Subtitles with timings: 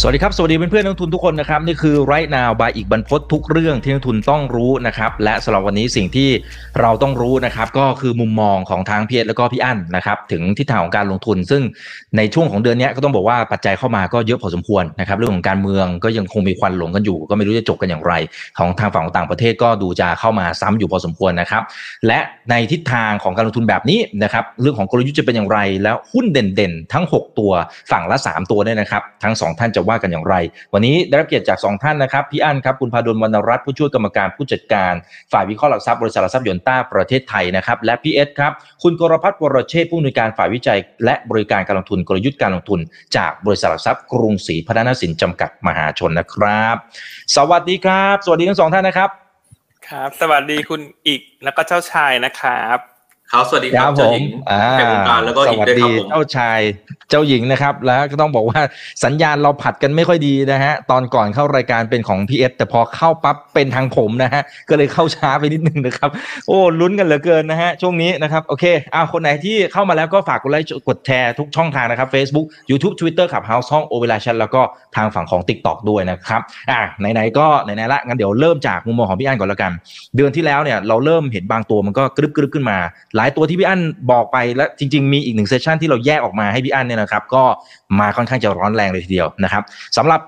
[0.00, 6.30] สวัสดีครับ สวัสดีเพื่อนๆนักทุนทุกคนนะครับ นี่คือ right now by อีกบรรพททุกเรื่องที่นักทุนต้องรู้นะครับ และสำหรับวันนี้สิ่งที่
[6.80, 11.62] เราต้องรู้นะครับ ก็คือมุมมองของทางพีเอแล้วก็พี่อั้นนะครับ ถึงทิศทางของการลงทุน ซึ่ง
[12.16, 18.12] ในช่วงของเดือนนี้ก็ต้องบอกว่าปัจจัยเข้ามาก็เยอะพอสมควรนะครับ เรื่องของการเมืองก็ยังคงมีควันหลงกันอยู่ ก็ไม่รู้จะจบกันอย่างไร
[18.58, 21.62] ของทางฝั่งของต่างประเทศก็ดูจะเข้ามาซ้ำอยู่พอสมควรนะครับ
[22.06, 22.18] และ
[22.50, 27.52] ในทิศทางของการลงทุนแบบนี้นะครับ เรื่องของกลยุทธ์จะเป็นอย่างไร แล้วหุ้นเด่นๆ ทั้ง 6 ตัว
[27.90, 30.34] ฝั่งละ 3 ตัวเนี่ยนะครับ ทั้ง 2 ท่านจะว่ากันอย่างไร
[30.74, 34.92] วันนี้ได้รับเกียรติจาก 2 ท่านนะครับพี่อั้นครับคุณพาดลวรรณรัตน์ผู้ช่วยกรรมการผู้จัดการ
[35.32, 38.52] ฝ่ายวิเคราะห์หลักทรัพย์บริษัทหลักทรัพย์ยนต้าประเทศไทยนะครับและพี่เอสครับ
[38.82, 42.80] คุณกรพัฒน์วรเชษผู้อำนวยการฝ่ายวิจัย และบริการการลงทุนกลยุทธ์การลงทุน
[43.16, 46.76] จากบริษัทหลักทรัพย์กรุงศรีพัฒนสินจำกัดมหาชนนะครับ
[47.36, 49.10] สวัสดีครับ สวัสดีทั้งสองท่านนะครับ
[49.88, 52.93] ครับ สวัสดีคุณอีกแล้วก็เจ้าชายนะครับ
[53.34, 56.60] ครับสวัสดีครับเจ้าหญิงอ่าแห่งวงการแล้วก็สอีกวัสด้วยคดีรับผมเจ้าชาย
[57.10, 58.60] เจ้าหญิงนะครับ แล้วก็ต้องบอกว่า
[59.04, 66.10] สัญญาณเราผัดกันไม่ค่อยดีนะฮะ ตอนก่อนเข้ารายการเป็นของพีเอสแต่พอเข้าปั๊บเป็นทางผมนะฮะ ก็เลยเข้าช้าไปนิดนึงนะครับ
[66.48, 74.62] โอ้ลุ้นกันเหลือเกินนะฮะ ช่วงนี้นะครับ โอเคอ้าวคนไหนที่เข้ามาแล้วก็ฝากกดไลค์กดแชร์ทุกช่องทางนะครับ Facebook YouTube Twitter ขับ House ห้องโอเวลาชันแล้วก็
[74.96, 76.40] ทางฝั่งของ TikTok ด้วยนะครับ
[76.70, 79.72] อะไหนๆก็ไหนๆละงั้นเดี๋ยวเริ่มจากมุมมองของพี่อั้นก่อนแล้วกัน
[80.16, 82.78] เดือนที่แล้วเนี่ยเราเริ่มเห็นบางตัวมันก็กรึบกรึบขึ้นมา
[83.16, 83.80] หลายตัวที่พี่อั้น
[84.12, 87.44] บอกไปและจริง ๆ มีอีกหนึ่งเซสชันที่เราแยกออกมาให้พี่อั้นเนี่ยนะครับ ก็
[88.00, 89.62] มาค่อนข้างจะร้อนแรงเลยทีเดียวนะครับ
[89.96, 90.20] สำหรับ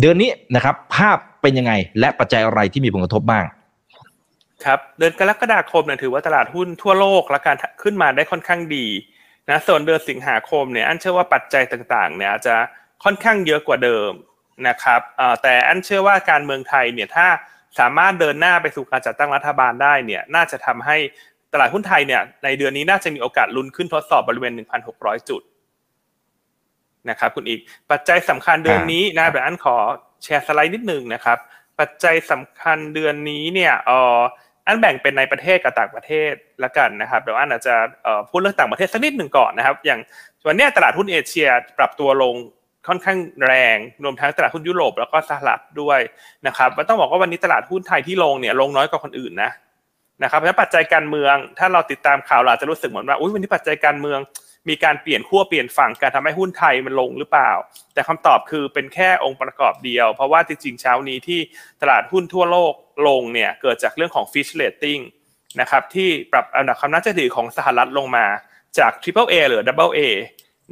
[0.00, 3.44] เดือนนี้นะครับ ภาพเป็นยังไงและปัจจัยอะไรที่มีผลกระทบบ้าง
[4.64, 8.86] ครับเดือนกรกฎาคมเนี่ยถือว่าตลาดหุ้นทั่วโลกและการขึ้นมาได้ค่อนข้างดี
[9.50, 12.56] นะส่วนเดือนสิงหาคมเนี่ยอันเชื่อว่าปัจจัยต่างๆเนี่ยอาจจะ
[13.04, 14.10] ค่อนข้างเยอะกว่าเดิม
[14.68, 15.00] นะครับ
[15.42, 17.26] แต่อันเชื่อว่าการเมืองไทยเนี่ยถ้า
[17.78, 20.96] สามารถเดินหน้าไปสู่การจัดตั้งรัฐบาลได้เนี่ยน่าจะทำให้
[21.52, 24.52] ตลาดหุ้นไทยเนี่ยในเดือนนี้น่าจะมีโอกาสลุ้นขึ้นทดสอบบริเวณ
[24.90, 25.42] 1,600 จุด
[27.10, 29.76] นะครับคุณอีก ปัจจัยสำคัญเดือนนี้นะเดี๋ยวอันขอ
[30.22, 31.38] แชร์สไลด์นิดนึงนะครับ
[31.80, 34.18] ปัจจัยสำคัญเดือนนี้เนี่ยเอ่อ
[34.66, 36.32] อันแบ่งเป็นในประเทศกับต่างประเทศ
[36.64, 40.00] ละกันนะครับเดี๋ยวอันอาจจะเอ่อพูดเรื่องต่างประเทศสักนิดหนึ่งก่อนนะครับ อย่าง
[40.46, 41.48] วันเนี้ยตลาดหุ้นเอเชีย
[41.78, 42.34] ปรับตัวลง
[42.88, 46.00] ค่อนข้างแรงรวมทั้งตลาดหุ้นยุโรปแล้วก็สหรัฐด้วย
[46.46, 49.50] นะครับมันต้องบอกว่าวันนี้ตลาดหุ้นไทยที่ลงเนี่ยลงน้อยกว่าคนอื่นนะ
[50.22, 54.20] นะครับเพราะฉะนั้นปัจจัยการเมือง ถ้าเราติดตามข่าวเราอาจจะรู้สึกเหมือนว่าอุ้ยวันนี้ปัจจัยการเมือง
[54.68, 57.52] มีการเปลี่ยนขั้วเปลี่ยนฝั่งการทำให้หุ้นไทยมันลงหรือเปล่า
[57.94, 61.40] แต่คำตอบคือเป็นแค่องค์ประกอบเดียว เพราะว่าจริงๆเช้านี้ที่
[61.80, 62.72] ตลาดหุ้นทั่วโลก
[63.08, 65.02] ลงเนี่ยเกิดจากเรื่องของ Fitch Rating
[65.60, 68.26] นะครับที่ปรับอันดับความน่าเชื่อถือของสหรัฐลงมา
[68.78, 70.00] จาก Triple A หรือ Double A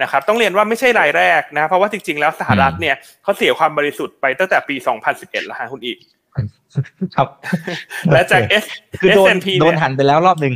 [0.02, 4.76] นะครับต้องเรียนว่าไม่ใช่รายแรกนะเพราะว่าจริงๆ แล้วสหรัฐเนี่ยเขาเสียความบริสุทธิ์ไปตั้งแต่ปี
[5.10, 5.98] 2011แล้วฮะคุณอีก
[7.16, 7.28] ครับ
[8.12, 8.64] และจาก S
[9.00, 10.54] คือโดน S&P โดนเยหันไปแล้วรอบหนึ่ง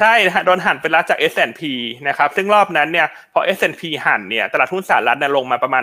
[0.00, 1.62] ใช่นะฮะโดนหันไปแล้วจาก S&P
[2.08, 5.82] นะครับ ซึ่งรอบนั้นเนี่ยพอ S&P หันเนี่ยตลาดหุ้นสหรัฐเนี่ยลงมาประมาณ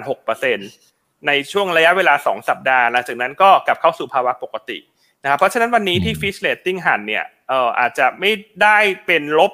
[0.64, 4.78] 6%ในช่วงระยะเวลา2สัปดาห์หลังจากนั้นก็กลับเข้าสู่ภาวะปกติ
[5.24, 8.32] นะครับเพราะฉะนั้นวันนี้ที่ Fitch Rating หันเนี่ยเอ่ออาจจะไม่
[8.64, 9.52] ได้เป็นลบ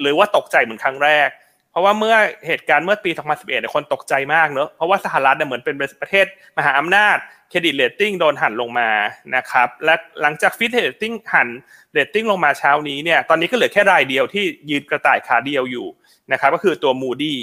[0.00, 1.28] หรือว่าตกใจเหมือนครั้งแรก
[1.74, 6.26] เพราะว่าเมื่อเหตุการณ์เมื่อปี 2011เนี่ยคนตกใจมากเนอะเพราะว่าสหรัฐเนี่ยเหมือนเป็นประเทศ
[6.58, 7.16] มหาอำนาจ
[7.50, 8.90] เครดิตเรตติ้งโดนหั่นลงมา
[9.36, 11.48] นะครับและหลังจาก Fitch Rating หั่น
[11.92, 15.86] เรตติ้งลงมาเช้านี้เนี่ยตอนนี้ก็เหลือแค่รายเดียวที่ยืนกระต่ายขาเดียวอยู่
[16.32, 17.34] นะครับก็คือตัว Moody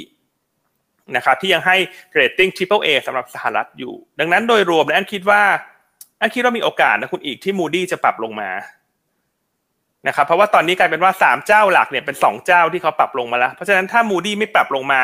[1.16, 1.78] นะครับที่ยังให้
[2.14, 5.42] เรตติ้ง Triple A สำหรับสหรัฐอยู่ ดังนั้นโดยรวมแล้วอันคิดว่า
[6.22, 8.50] อันคิดว่ามีโอกาสนะคุณอีกที่ Moody จะปรับลงมา
[10.08, 15.02] นะครับเพราะว่าตอนนี้กลายเป็นว่าสามเจ้าหลักเนี่ยเป็นสองเจ้าที่เขาปรับลงมาแล้ว เพราะฉะนั้นถ้า Moody ไม่ปรับลงมา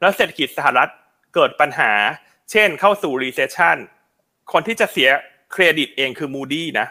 [0.00, 0.88] แล้วเศรษฐกิจสหรัฐ
[1.34, 1.92] เกิดปัญหา
[2.50, 3.76] เช่นเข้าสู่ recession
[4.52, 5.08] คนที่จะเสีย
[5.52, 6.86] เครดิตเองคือ Moody นะ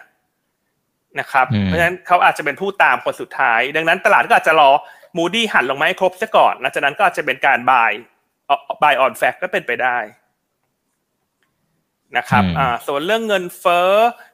[1.19, 4.69] นะครับอืมเพราะฉะนั้นเขาอาจจะเป็นผู้ตามคนสุดท้าย ดังนั้นตลาดก็อาจจะรอ
[5.17, 7.91] มูดี้หันลงมาให้ครบซะก่อนหลังจากนั้นก็อาจจะเป็นการ buy
[8.81, 9.97] buy on fact ก็เป็นไปได้
[12.17, 13.91] นะครับอืมอ่าส่วนเรื่องเงินเฟ้อ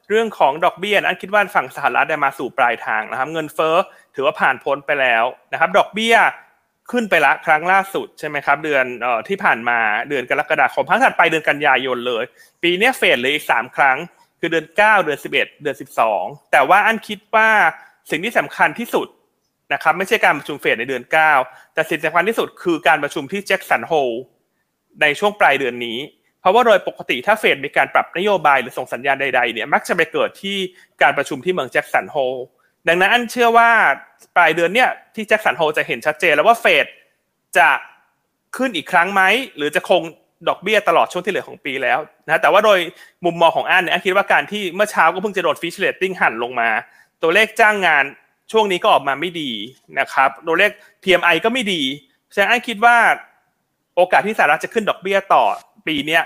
[0.10, 3.76] เรื่องของดอกเบี้ยนะอันคิดว่าฝั่งสหรัฐได้มาสู่ปลายทางนะครับ เงินเฟ้อ
[4.16, 6.16] ถือว่าผ่านพ้นไปแล้วนะครับ ดอกเบี้ย
[6.92, 12.24] ขึ้นไปละครั้งล่าสุดใช่ไหมครับ เดือนออที่ผ่านมาเดือนกรกฎาคมครั้งถัดไปเดือนกันยายนเลย
[12.64, 13.98] ปีนี้เฟดเลืออีกสามครั้ง
[14.40, 17.50] คือเดือนเก้าเดือนสิบเอ็ดเดือนสิบสองแต่ว่าอันคิดว่า
[18.12, 19.08] สิ่งที่สำคัญที่สุด
[19.74, 21.32] นะครับไม่ใช่การประชุมเฟดในเดือนเก้า
[21.74, 24.12] แต่สิ่งสำคัญที่สุดคือการประชุมที่แจ็คสันโฮล
[25.02, 25.98] ในช่วงปลายเดือนนี้
[26.46, 30.58] เพราะว่าโดยปกติถ้าเฟดมีการปรับนโยบายหรือส่งสัญญาณใดๆเนี่ยมักจะไปเกิดที่
[31.02, 32.36] การประชุมที่เมืองแจ็คสันโฮล
[32.88, 33.70] ดังนั้นอันเชื่อว่า
[34.36, 36.86] ปลายเดือนเนี่ยที่แจ็คสันโฮลจะเห็นชัดเจนแล้วว่าเฟด
[37.58, 37.70] จะ
[38.58, 39.22] ขึ้นอีกครั้งไหม
[39.56, 40.02] หรือจะคง
[40.48, 42.80] ดอกเบี้ยตลอดช่วงที่เหลือของปีแล้วนะแต่ว่าโดย
[43.26, 46.70] มุมมองของอันเนี่ยอันคิดว่าการที่เมื่อเช้าก็เพิ่งจะโดนฟิชเรตติ้งหันลงมา
[47.22, 48.06] ตัวเลขจ้างงาน
[48.52, 49.52] ช่วงนี้ก็ออกมาไม่ดี
[50.00, 50.72] นะครับตัวเลข
[51.04, 51.82] PMI ก็ไม่ดี
[52.34, 52.98] ฉะนั้นอันคิดว่า
[53.96, 55.44] โอกาสที่สหรัฐจะขึ้นดอกเบี้ยต่อ
[55.88, 56.24] ปีเนี้ย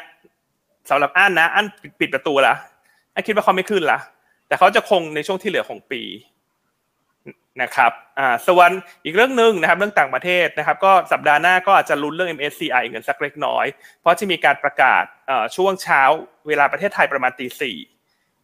[0.90, 1.66] สำหรับอันนะอัน
[2.00, 2.56] ปิดประตูละ
[3.14, 4.00] อันคิดว่าเขาไม่ขึ้นละ
[4.48, 6.02] แต่เขาจะคงในช่วงที่เหลือของปี
[7.62, 8.70] นะครับอ่าส่วน
[9.04, 13.66] อีกเรื่องหนึ่งนะครับเรื่องต่างประเทศนะครับ ก็สัปดาห์หน้าก็อาจจะลุ้นเรื่อง MSCI เงินสักเล็กน้อย
[14.00, 15.04] เพราะจะมีการประกาศ
[15.56, 16.02] ช่วงเช้า
[16.48, 17.78] เวลาประเทศไทยประมาณตีสี่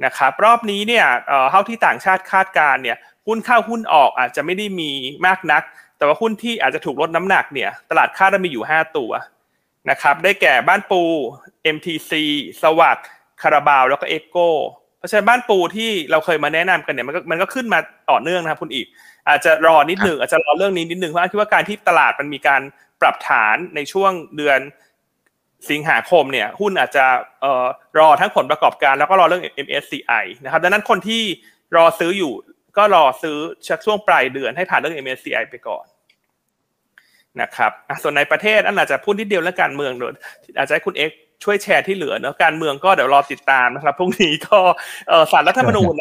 [0.06, 1.06] นะครับรอบนี้เนี่ย
[1.52, 4.92] เท่าที่ต่างชาติคาดการเนี่ยหุ้นเข้าหุ้นออกอาจจะไม่ได้มี
[5.26, 5.64] มากนัก
[5.98, 9.12] แต่ว่าหุ้นที่อาจจะถูกลดน้ำหนักเนี่ย ตลาดคาดว่ามีอยู่ 5 ตัว
[9.90, 11.02] นะครับ ได้แก่บ้านปู
[11.76, 12.12] MTC
[12.62, 13.08] สวัสด์
[13.42, 14.38] คาราบาว แล้วก็เอ็กโก
[14.98, 17.80] เพราะฉะนั้นบ้านปูที่เราเคยมาแนะนำกันเนี่ยมันก็มันก็ขึ้นมา
[18.12, 18.88] ต่อเนื่องนะครับคุณอีก
[19.30, 22.62] อาจจะรอนิดหนึ่งอาจจะรอเรื่องนี้นิดหนึ่งเพราะคิดว่าการที่ตลาดมันมีการ
[23.02, 24.60] ปรับฐานในช่วงเดือน
[25.70, 27.06] สิงหาคมเนี่ยหุ้นอาจจะ
[27.42, 27.66] เอ่อ
[28.00, 31.22] รอทั้งผลประกอบการแล้วก็รอเรื่อง MSCI นะครับดังนั้นคนที่
[31.76, 32.34] รอซื้ออยู่
[32.78, 33.38] ก็รอซื้อ
[33.68, 35.86] ชักช่วงปลายเดือนให้ผ่านเรื่อง MSCI ไปก่อน
[37.42, 37.72] นะครับ
[38.04, 40.12] ส่วนในประเทศอันอาจจะพูดนิดเดียวเรื่องการเมืองโดย
[40.58, 41.12] อาจจะให้คุณเอ็ก
[41.44, 44.60] ช่วยแชร์ที่เหลือเนาะการเมืองก็เดี๋ยวรอติดตามนะครับพรุ่งนี้ก็
[45.32, 45.94] สารรัฐธรรมนูญ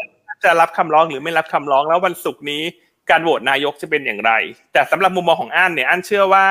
[0.45, 2.63] จะรับคำร้องหรือไม่รับคำร้องแล้ววันศุกร์นี้
[3.09, 4.31] การโหวตนายกจะเป็นอย่างไร
[4.73, 6.47] แต่สำหรับมุมมองของอันเนี่ยอันเชื่อว่า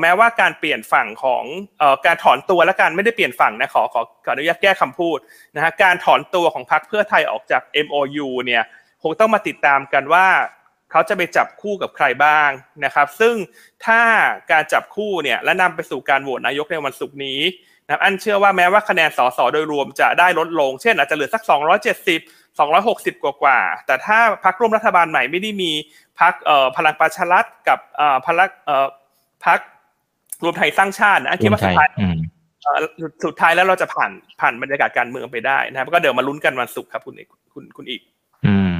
[0.00, 1.44] แม้ว่าการเปลี่ยนฝั่งของ
[2.06, 5.18] การถอนตัวและการไม่ได้เปลี่ยนฝั่งนะขอขอขออนุญาตแก้คำพูด
[5.54, 8.62] นะฮะการถอนตัวของพรรคเพื่อไทยออกจาก MOU เนี่ย
[9.02, 10.26] คงต้องมาติดตามกันว่า
[10.90, 12.50] เขาจะไปจับคู่กับใครบ้าง
[12.84, 13.34] นะครับ ซึ่ง
[13.86, 14.00] ถ้า
[14.50, 17.40] การจับคู่เนี่ยและนำไปสู่การโหวตนายกในวันศุกร์นี้
[17.86, 21.42] นะอันเชื่อว่าแม้ว่าคะแนนสสโดยรวมจะได้ลดลง เช่นอาจจะเหลือสัก
[22.08, 25.72] 270 260 กว่ากว่า แต่ถ้าพรรคร่วมรัฐบาลใหม่ไม่ได้มี
[26.20, 26.32] พรรค
[26.76, 27.78] พลังประชารัฐกับ
[28.26, 28.50] พลัง
[29.46, 29.58] พรรค
[30.44, 31.88] รวมไทยสร้างชาตินะคิดว่าสุดท้าย
[33.24, 34.10] สุดท้ายแล้วเราจะผ่าน
[34.40, 37.14] ผ่านบรรยากาศการเมืองไปได้นะครับก็เดี๋ยวมาลุ้นกันวันศุกร์ครับคุณ
[37.54, 38.00] คุณคุณอีก
[38.46, 38.79] อืมอื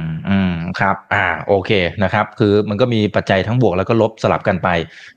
[0.79, 1.71] ครับอ่าโอเค
[2.03, 4.69] นะครับคือมันก็มีปัจจัยทั้งบวกแล้วก็ลบสลับกันไป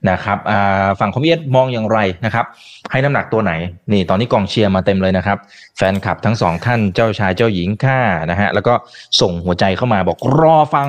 [0.09, 2.45] นะครับอ่าฝั่งคอมเมนต์มองอย่างไรนะครับ
[2.91, 3.53] ให้น้ำหนักตัวไหน
[3.91, 5.37] นี่ตอนนี้กองเชียร์มาเต็มเลยนะครับ
[5.77, 7.99] แฟนคลับทั้งสองท่านเจ้าชายเจ้าหญิงข้า
[8.31, 8.73] นะฮะแล้วก็
[9.21, 10.87] ส่งหัวใจเข้ามาบอกรอฟัง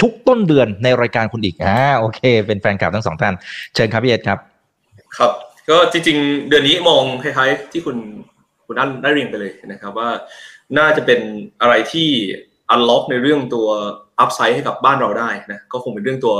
[0.00, 3.34] ทุกต้นเดือนในรายการคุณอีกอ่าโอเค เป็นแฟนคลับทั้งสองท่าน
[3.74, 4.38] เชิญครับพี่เอ็ดครับ
[5.18, 5.32] ครับ
[5.70, 7.96] ก็จริง ๆ เดือนนี้มองคล้ายๆที่คุณ
[8.66, 10.08] คุณนั่นได้เรียนไปเลยนะครับว่า
[10.78, 11.20] น่าจะเป็น
[11.60, 12.08] อะไรที่
[12.70, 13.68] unlock ในเรื่องตัว
[14.20, 16.34] upside ให้กับบ้านเราได้นะก็คงเป็นเรื่องตัว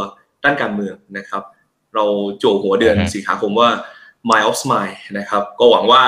[0.44, 1.43] ด้านการเมืองนะครับ
[1.94, 2.05] เรา
[2.38, 3.71] โจหัวเดือนสิงหาคมว่า
[4.31, 6.03] My of Smile นะครับ ก็หวังว่า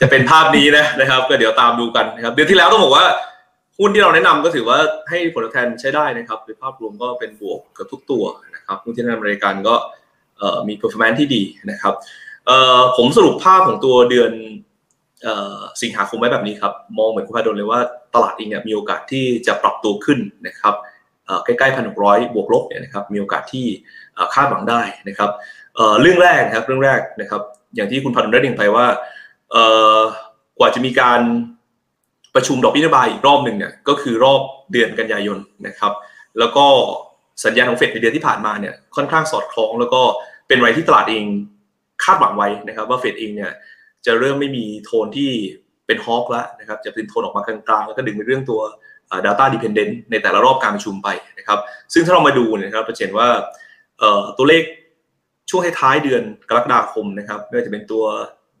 [0.00, 3.04] จะเป็นภาพนี้นะนะครับ ก็เดี๋ยวตามดูกันนะครับเดือนที่แล้วต้องบอกว่า
[3.78, 4.78] หุ้นที่เราแนะนำก็ถือว่า
[5.08, 8.24] ให้ผลตอบแทนใช้ได้นะครับโดยภาพรวมก็เป็นบวกกับทุกตัว
[8.54, 9.74] นะครับหุ้นที่แนะนำรายการก็
[10.68, 11.94] มี performance ที่ดีนะครับ
[12.96, 14.32] ผมสรุปภาพของตัวเดือน
[15.82, 17.80] สิงหาคมไว้แบบนี้ครับ มองเหมือนคุณพาดลเลยว่า
[18.14, 20.74] ตลาดเองเนี่ยมีโอกาสที่จะปรับตัวขึ้นนะครับ
[21.44, 23.66] ใกล้ๆพันหกร้อยบวกลบเนี่ยนะครับมีโอกาสที่
[24.34, 25.30] คาดหวังได้นะครับ
[26.00, 27.42] เรื่องแรกนะครับเรื่องแรกนะครับ
[27.74, 28.86] อย่างที่คุณพันธ์ได้เรียนไปว่า
[30.58, 31.20] กว่าจะมีการ
[32.34, 34.40] ประชุมดอกเบี้ยนโยบายอีกรอบหนึ่งเนี่ยก็คือรอบ
[34.72, 35.92] เดือนกันยายนนะครับ
[36.38, 36.66] แล้วก็
[37.44, 40.02] สัญญาณของเฟดในเดือนที่ผ่านมาเนี่ยค่อนข้างสอดคล้อง แล้วก็
[40.48, 41.24] เป็นไรที่ตลาดเอง
[42.04, 43.52] คาดหวังไว้นะครับว่าเฟดเองเนี่ย
[44.06, 45.30] จะเริ่มไม่มีโทนที่
[45.86, 48.60] เป็น hawk แล้วนะครับจะเป็นโทนออกมากลางๆ แล้วก็ดึงไปเรื่องตัว
[49.26, 51.08] data dependent ในแต่ละรอบการประชุมไป
[51.38, 51.58] นะครับ
[51.92, 53.28] ซึ่งถ้าเรามาดูนะครับจะเห็นว่า
[54.38, 54.62] ตัวเลข
[55.50, 58.04] ช่วงท้ายเดือนกรกฎาคมนะครับไม่ว่าจะเป็นตัว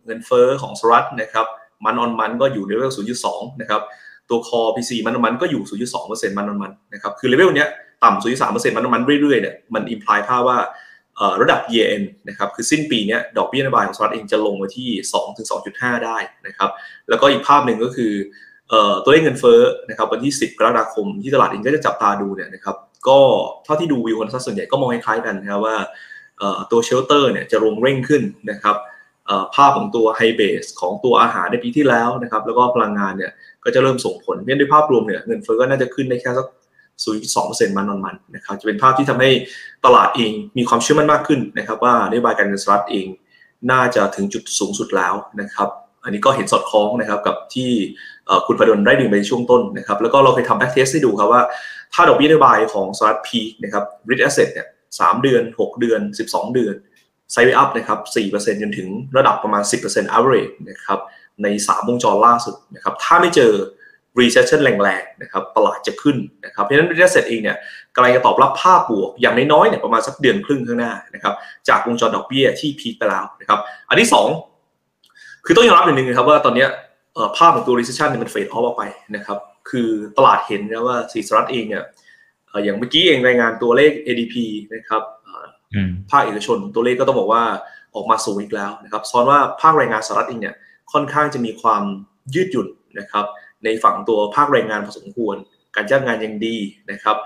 [0.06, 1.46] เงินเฟ้อของสหรัฐนะครับ
[1.84, 2.92] month on month ก็อยู่ใน level
[3.26, 3.82] 0.2 นะครับ
[4.28, 5.62] ตัวคอ PC มันออนมันก็อยู่
[5.98, 7.68] 0.2% month on month นะครับ คือเลเวลเนี้ย
[8.04, 10.58] ต่ำ 0.3% month on month เรื่อยๆเนี่ยมัน imply ภาพว่า
[11.42, 16.70] ระดับ year end นะครับคือสิ้นปีนี้ดอกเบี้ยนโยบายของสหรัฐเองจะลงมาที่2ถึง2.5 ได้นะครับ
[17.08, 18.12] แล้วก็อีกภาพหนึ่งก็คือ
[19.02, 22.76] ตัวเลขเงินเฟ้อนะครับวันที่ 10 กรกฎาคมที่ตลาดเองก็จะจับตาดูเนี่ยนะครับ
[23.08, 23.18] ก็
[23.64, 25.76] เท่าที่ดูวิวคนส่วนใหญ่ก็มองคล้ายกันนะครับว่า
[26.70, 28.76] ตัวเชลเตอร์เนี่ยจะลงเร่งขึ้นนะครับ
[29.54, 33.32] ภาพของตัวไฮเบสของตัวอาหารในปีที่แล้วนะครับแล้วก็พลังงานเนี่ย
[33.64, 36.46] ก็จะเริ่มส่งผลเพราะในภาพรวมเนี่ยเงินเฟ้อก็น่าจะขึ้นได้แค่สัก
[37.06, 39.30] 0.2%มันนอนมันนะครับจะเป็นภาพที่ทำให้
[39.84, 43.06] ตลาดเองมีความเชื่อมั่นมากขึ้นนะครับ ว่านโยบายการเงินสหรัฐเอง
[43.70, 45.68] น่าจะถึงจุดสูงสุดแล้วนะครับ
[46.04, 47.70] อันนี้ก็เห็นสอดคล้องนะครับกับที่
[48.46, 51.42] คุณประดลได้ดึงไปช่วงต้นนะครับ แล้วก็เราเคยทำ backtest ให้ดูครับว่า
[51.94, 54.66] ถ้าดอกเบี้ยนโยบายของสหรัฐ peak นะครับ risk asset เนี่ย
[55.00, 56.74] สามเดือน 6 เดือน 12 เดือน
[57.32, 57.98] side up นะครับ
[58.32, 60.98] 4%จนถึงระดับประมาณ 10% average นะครับ
[61.42, 63.52] ใน 3 วงจรล่าสุดนะครับ ถ้าไม่เจอ
[64.18, 67.56] recession แรงๆนะครับตลาดจะขึ้นนะครับเพราะฉะนั้น real estate เองเนี่ย
[67.94, 71.34] กำลังจะตอบรับภาพบวกอย่างน้อยๆเนี่ยประมาณสักเดือนครึ่งข้างหน้านะครับ
[71.68, 74.08] จากวงจรดอกเบี้ยที่พีคไปแล้วนะครับอันที่
[74.76, 76.66] 2 คือต้องยอมรับอย่างหนึ่งนะครับว่าตอนนี้
[77.36, 78.84] ภาพของตัว recession เนี่ยมันเฟดออฟออกไป
[79.16, 79.38] นะครับ
[79.70, 81.84] คือตลาดเห็นนะว่าสีสหรัฐเองเนี่ย
[82.64, 84.34] อย่างเมื่อกี้เองรายงานตัวเลข ADP
[84.74, 85.02] นะครับ
[86.10, 87.42] ภาคเอกชนตัวเลขก็ต้องบอกว่า
[87.94, 90.54] ออกมาสูงอีกแล้วนะครับซ้อนว่าภาคแรงงานสหรัฐเองเนี่ย
[90.92, 91.82] ค่อนข้างจะมีความ
[92.34, 93.24] ยืดหยุ่นนะครับ
[93.64, 95.36] ในฝั่งตัวภาคแรงงานพอสมควร
[95.76, 96.56] การจ้างงานยังดี
[96.90, 97.16] นะครับ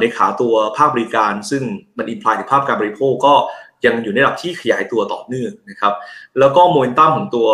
[0.00, 1.62] ในขาตัวภาคบริการซึ่ง
[1.98, 3.34] มันอินพลายถึงภาพการบริโภคก็
[3.86, 5.94] ยังอยู่ในระดับที่ขยายตัวต่อเนื่องนะครับ
[6.38, 7.48] แล้วก็โมเมนตัมของตัว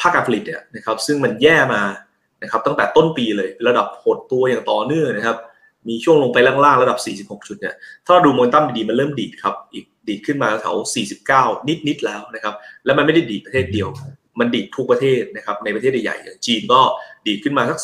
[0.00, 1.82] ภาคการผลิตเนี่ยนะครับซึ่งมันแย่มา
[2.42, 5.36] นะครับตั้งแต่ต้นปีเลยระดับหดตัวอย่างต่อเนื่องนะครับ
[5.88, 6.98] มีช่วงลงไปล่างๆระดับ
[7.38, 10.76] 46 จุดเนี่ยถ้าเราดูโมเมนตัมดีๆมันเริ่มดีดครับอีกดีดขึ้นมาแถว
[11.18, 12.54] 49 นิดๆแล้วนะครับ
[12.84, 13.88] แล้วมันไม่ได้ดีดประเทศเดียว
[14.38, 16.80] มันดีดทุกประเทศนะครับในประเทศใหญ่ๆอย่างจีนก็
[17.26, 17.78] ดีดขึ้นมาสัก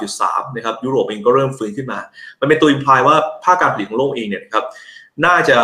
[0.00, 1.98] 49.3 นะครับยุโรปเองก็เริ่มฟื้นขึ้นมา
[2.40, 4.64] มันเป็นตัวอิมพลายว่าภาคการผลิตของโลกเองเนี่ยนะครับ
[5.26, 5.58] น่าจะ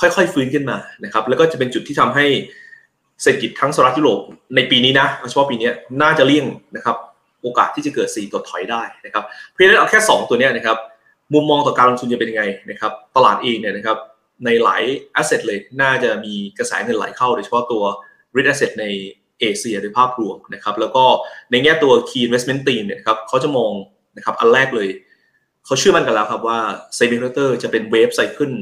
[0.00, 2.26] ค่อยๆฟื้นขึ้นมานะครับแล้วก็จะเป็นจุดที่ทำให้
[3.22, 4.20] เศรษฐกิจทั้งสหรัฐยุโรป
[4.56, 5.70] ในปีนี้นะเฉพาะปีนี้
[6.02, 6.96] น่าจะเลี่ยงนะครับ
[7.42, 10.78] โอกาสที่จะเกิดสีตัวถอยได้นะครับเพราะฉะนั้นเอาแค่ 2 ตัวนี้นะครับ
[11.34, 13.98] มุมมองต่อการลงทุนจะเป็นยังไงนะครับตลาดเองเนี่ยนะครับ
[14.44, 14.82] ในหลาย
[15.20, 17.84] asset เลยน่าจะมีกระแสเงินไหลเข้าโดยเฉพาะตัว
[18.34, 18.84] real asset ใน
[19.40, 21.04] เอเชียโดยภาพรวมนะครับแล้วก็
[21.50, 23.72] ในแง่ตัว key investment team เนี่ยครับเขาจะมอง
[24.16, 24.88] นะครับอันแรกเลย
[25.66, 26.58] เขาเชื่อมั่นกันแล้วครับว่า
[26.98, 28.52] semiconductor จะเป็นเวฟไซขึ้น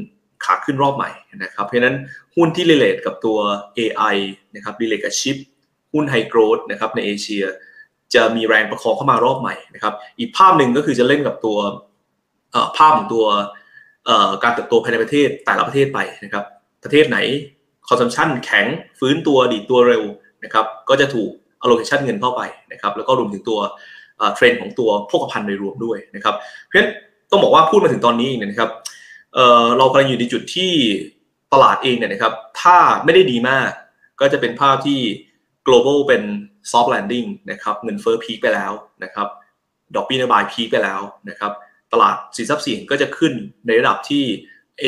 [0.45, 1.11] ขาขึ้นรอบใหม่
[1.43, 1.97] นะครับเพราะฉะนั้น
[2.37, 3.39] หุ้นที่ relate กับตัว
[3.79, 4.17] AI
[4.55, 5.37] นะครับ relate กับชิป
[5.93, 7.45] หุ้น high growth นะครับในเอเชีย
[8.15, 11.59] จะมีแรงประคองเข้ามารอบใหม่นะครับอีกภาพหนึ่งก็คือจะเล่นกับตัว
[12.77, 13.27] ภาพของตัว
[14.43, 16.45] การเติบโตภายในประเทศแต่ละประเทศไปนะครับ
[16.85, 17.19] ประเทศไหน
[17.89, 18.67] คอนซัมชันแข็ง
[18.99, 20.05] ฟื้นตัวดีตัวเร็ว
[20.45, 21.31] นะครับก็จะถูก
[21.63, 23.59] allocation เงินเข้าไปนะครับแล้วก็รวมถึงตัว
[24.35, 26.91] เทรนด์ของตัวพวกภัณฑ์โดยรวมด้วยนะครับเพราะฉะนั้น
[27.31, 28.71] ต้องบอกว่าพูดมาถึงตอนนี้เนี่ยนะครับ
[29.79, 30.73] เรากำลังอยู่ในจุดที่
[31.53, 33.71] ตลาดเองเนี่ยนะครับถ้าไม่ได้ดีมาก
[34.21, 35.01] ก็จะเป็นภาพที่
[35.67, 36.23] global เป็น
[36.71, 38.73] soft landing นะครับเงินเฟ้อพีคไปแล้ว
[39.05, 39.29] นะครับ
[39.95, 41.53] ดอกเบี้ยนโยบายพีคไปแล้วนะครับ
[41.93, 43.33] ตลาดสินทรัพย์สินก็จะขึ้น
[43.67, 44.25] ในระดับที่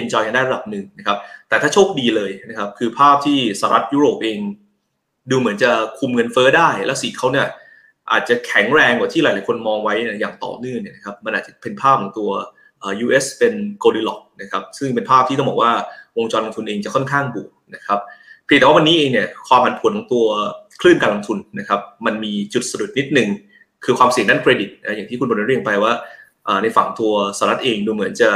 [0.00, 1.18] enjoy กันได้ระดับหนึ่งนะครับ
[1.48, 4.38] แต่ถ้าโชคดีเลยนะครับ คือภาพที่สหรัฐยุโรปเอง
[5.30, 7.48] ดูเหมือนจะคุมเงินเฟ้อได้ แล้วสีเขาเนี่ย
[8.12, 12.30] อาจจะแข็งแรงกว่าที่หลาย ๆ คนมองไว้อย่างต่อเนื่องเนี่ยนะครับ มันอาจจะเป็นภาพของตัว
[13.04, 15.72] US เป็น Goldilocks นะครับ ซึ่งเป็นภาพที่ต้องบอกว่า
[16.16, 18.00] วงจรลงทุนเองจะค่อนข้างบวกนะครับ
[18.44, 20.26] เพียงแต่ว่าวันนี้เองเนี่ยความผันผวนของตัว
[20.80, 23.28] คลื่นการลงทุนนะครับ มันมีจุดสะดุดนิดนึง
[23.84, 25.92] คือความเสี่ยงด้านเครดิตนะอย่างที่คุณบรรเรียงไปว่า
[26.62, 28.30] ในฝั่งตัวสหรัฐเองดูเหมือนจะ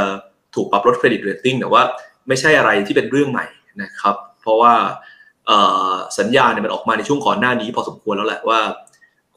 [0.55, 1.83] ถูกปรับลดเครดิตเรตติ้งแต่ว่า
[2.29, 3.47] ไม่ใช่อะไรที่เป็นเรื่องใหม่
[3.83, 4.75] นะครับ เพราะว่า
[6.19, 8.61] สัญญาณเนี่ยมันออกมาในช่วงก่อนหน้านี้พอสมควรแล้วแหละว่า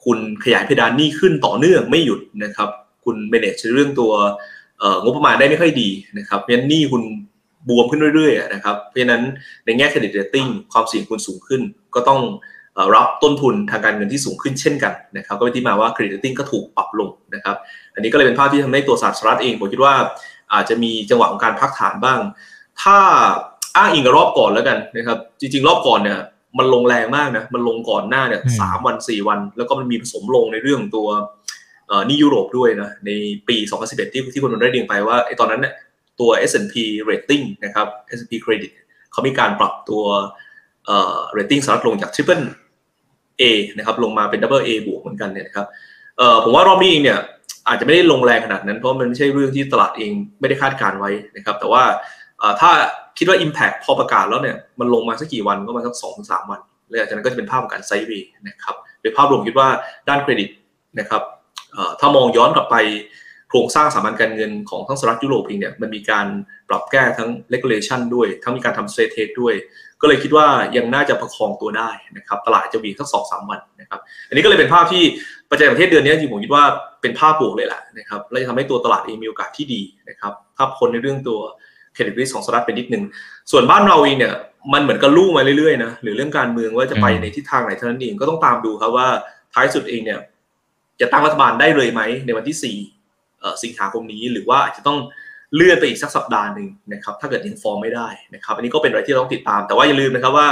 [0.03, 2.69] คุณขยายเพดานหนี้ขึ้นต่อเนื่องไม่หยุดนะครับ
[3.05, 4.12] คุณ manage เรื่องตัว
[5.03, 7.01] งบประมาณได้ไม่ค่อยดีนะครับเพราะฉะนั้นหนี้คุณ
[7.69, 9.24] บวมขึ้นเรื่อยๆนะครับเพราะฉะนั้น
[9.65, 11.62] ในแง่เครดิตเรตติ้งความเสี่ยงคุณสูงขึ้น
[11.95, 12.22] ก็ต้อง
[12.95, 17.55] รับต้นทุนทางการเงินที่สูงขึ้นเช่นกันนะครับก็เป็นที่มาว่าเครดิตเรตติ้งก็ถูกปรับลงนะครับ
[17.93, 19.93] อันนี้ก็เลยเป็นภาพที่ทำให้ตัวสหรัฐเองผมคิดว่า
[20.53, 22.19] อาจจะมีจังหวะของการพักฐานบ้าง
[22.81, 22.97] ถ้า
[23.77, 26.19] อ้างอิงกับรอบก่อนแล้วกันนะครับ จริง ๆ รอบก่อนเนี่ย
[26.57, 31.07] มันลงแรงมากนะ มันลงก่อนหน้าเนี่ยสามวันสี่วัน แล้วก็มันมีผสมลงในเรื่องตัว
[32.07, 33.11] นี่ยุโรปด้วยนะ ใน
[33.47, 35.73] ปี 2011 ที่ที่คุณได้เรียงไปว่าไอ้ตอนนั้นเนี่ย
[36.19, 36.75] ตัว S&P
[37.09, 37.87] rating นะครับ
[38.17, 38.71] S&P credit
[39.11, 40.03] เขามีการปรับตัว
[40.85, 42.43] เอ่อ rating สหรัฐลงจาก triple
[43.41, 43.43] A
[43.77, 45.67] นะครับ ลงมาเป็น double A บวกเหมือนกันเนี่ยนะครับ
[46.17, 47.19] เอ่อผมว่ารอบนี้เองเนี่ย
[47.67, 51.84] อาจจะไม่ได้ลงแรงขนาดนั้น เพราะมันไม่ใช่เรื่องที่ตลาดเองไม่ได้คาดการไว้นะครับ แต่ว่า
[52.62, 52.72] ถ้า
[53.17, 59.67] คิดว่า Impact พอประกาศแล้วเนี่ยมันลงมาสักกี่วันก็มาสักสองถึงสามวันแล้วจากนั้นก็จะเป็นภาพของการไซด์เวย์นะครับโดยภาพรวมคิดว่า
[60.10, 60.50] ด้านเครดิต
[61.00, 61.22] นะครับ
[62.00, 62.75] ถ้ามองย้อนกลับไป
[63.50, 66.27] โครงสร้างสถาบันการเงินของทั้งสหรัฐยุโรปเองเนี่ยมันมีการ
[66.69, 69.53] ปรับแก้ทั้ง regulation ด้วย ทั้งมีการทำ stress test ด้วย
[70.01, 75.03] ก็เลยคิดว่ายังน่าจะประคองตัวได้นะครับตลาดจะมีสักสองสามวันนะครับอันนี้ก็เลยเป็นภาพที่
[75.55, 76.63] ปัจจัยประเทศเดือนนี้จริงผมคิดว่า
[77.01, 81.39] เป็นภาพบวกเลยแหละนะครับและจะทำให้ตัวตลาดเองมีโอกาสที่ดีนะครับถ้าพ้นในเรื่องตัว
[81.93, 83.03] เครดิตริสของสหรัฐเป็นนิดนึง
[83.51, 84.33] ส่วนบ้านเราเองเนี่ย
[84.74, 89.07] มันเหมือนกับลู่มาเรื่อยๆนะหรือเรื่องการเมืองว่าจะไปในทิศทางไหนเท่านั้นเองก็ต้องตามดูครับว่า
[89.53, 90.19] ท้ายสุดเองเนี่ย
[91.01, 92.77] จะตั้งรัฐบาลได้เลยไหมในวันที่สี่
[93.63, 94.97] สิงหาคมนี้ หรือว่าอาจจะต้อง
[95.55, 100.47] เลื่อนไปอีกสักสัปดาห์หนึ่งนะครับ ถ้าเกิดยังฟอร์มไม่ได้นะครับ อันนี้ก็เป็นอะไรที่เราต้องติดตาม แต่ว่าอย่าลืมนะครับว่า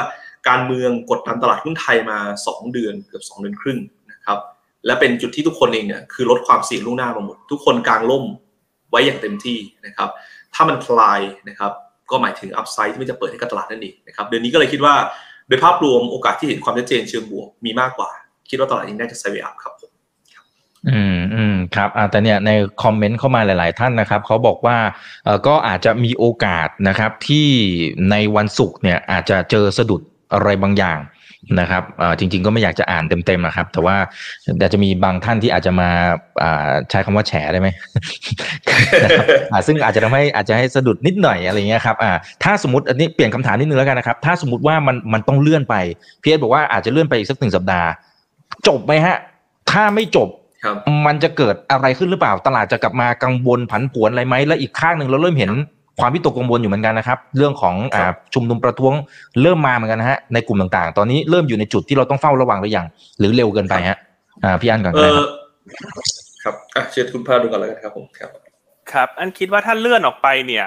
[0.50, 2.18] การเมืองกดดันตลาดหุ้นไทยมา
[2.48, 3.80] 2 เดือนเกือบ2 เดือนครึ่ง
[4.12, 4.38] นะครับ
[4.86, 8.24] และเป็นจุดที่ทุกคนเองเนี่ยคือลดความเสี่ยงล่วงหน้ามาหมด ทุกคนกลางล่ม
[8.92, 10.10] ไว้อย่างเต็มที่นะครับ
[10.54, 11.72] ถ้ามันคลายนะครับ
[12.12, 14.96] ก็หมายถึง upside ที่มันจะเปิดให้กับตลาดนั่นเองนะครับ เดือนนี้ก็เลยคิดว่า
[15.48, 18.10] โดยภาพรวมโอกาสที่เห็นความชัดเจนเชิงบวกมีมากกว่า
[18.50, 19.74] คิดว่าตลาดนี้น่าจะ sideway up ครับ
[20.90, 22.52] อืมอืมครับอ่าแต่เนี่ยใน
[22.84, 24.78] คอมเมนต์เข้ามาหลาย ๆ ท่านนะครับเขาบอกว่า
[25.24, 27.48] เออก็อาจจะมีโอกาสนะครับที่
[28.12, 30.02] ในวันศุกร์เนี่ยอาจจะเจอสะดุด
[30.34, 31.00] อะไรบางอย่าง
[31.60, 31.84] นะครับ
[32.20, 33.96] จริง ๆ ก็ไม่อยากจะอ่านเต็มๆนะครับ แต่ว่า
[34.60, 35.90] แต่จะมีบางท่านที่อาจจะมา
[36.90, 37.70] ใช้คำว่าแฉได้ไหม
[39.68, 41.96] ซึ่งอาจจะทำให้อาจจะให้สะดุดนิดหน่อยอะไรเงี้ยครับ
[42.44, 45.76] ถ้าสมมติอันนี้เปลี่ยนคำถามนิดนึงแล้วกันนะครับ ถ้าสมมติว่ามันมันต้องเลื่อนไป
[46.22, 47.90] พีเอสบอกว่าอาจจะเลื่อนไปอีกสักหนึ่งสัปดาห์
[48.68, 49.18] จบไหมฮะ
[49.72, 50.30] ถ้าไม่จบ
[51.06, 55.52] มันจะเกิดอะไรขึ้นหรือเปล่า ตลาดจะกลับมากังวลผันผวนอะไรไหมและอีกข้างหนึ่งเราเริ่มเห็น
[56.00, 58.94] ความวิตกกังวลอยู่เหมือนกันนะครับ เรื่องของอ่าชุมนุมประท้วง
[59.42, 62.86] เริ่มมาเหมือนกันนะฮะในกลุ่มต่างๆ ตอนนี้เริ่มอยู่ในจุดที่เราต้องเฝ้าระวังหรือยัง
[63.20, 63.98] หรือเร็วเกินไปฮะ
[64.44, 65.14] อ่าพี่อันก่อนครับ
[66.44, 68.30] ครับอะเชิญคุณพาดูก่อนแล้วกันครับผมครับ
[68.92, 70.66] ครับ อันคิดว่าถ้าเลื่อนออกไปเนี่ย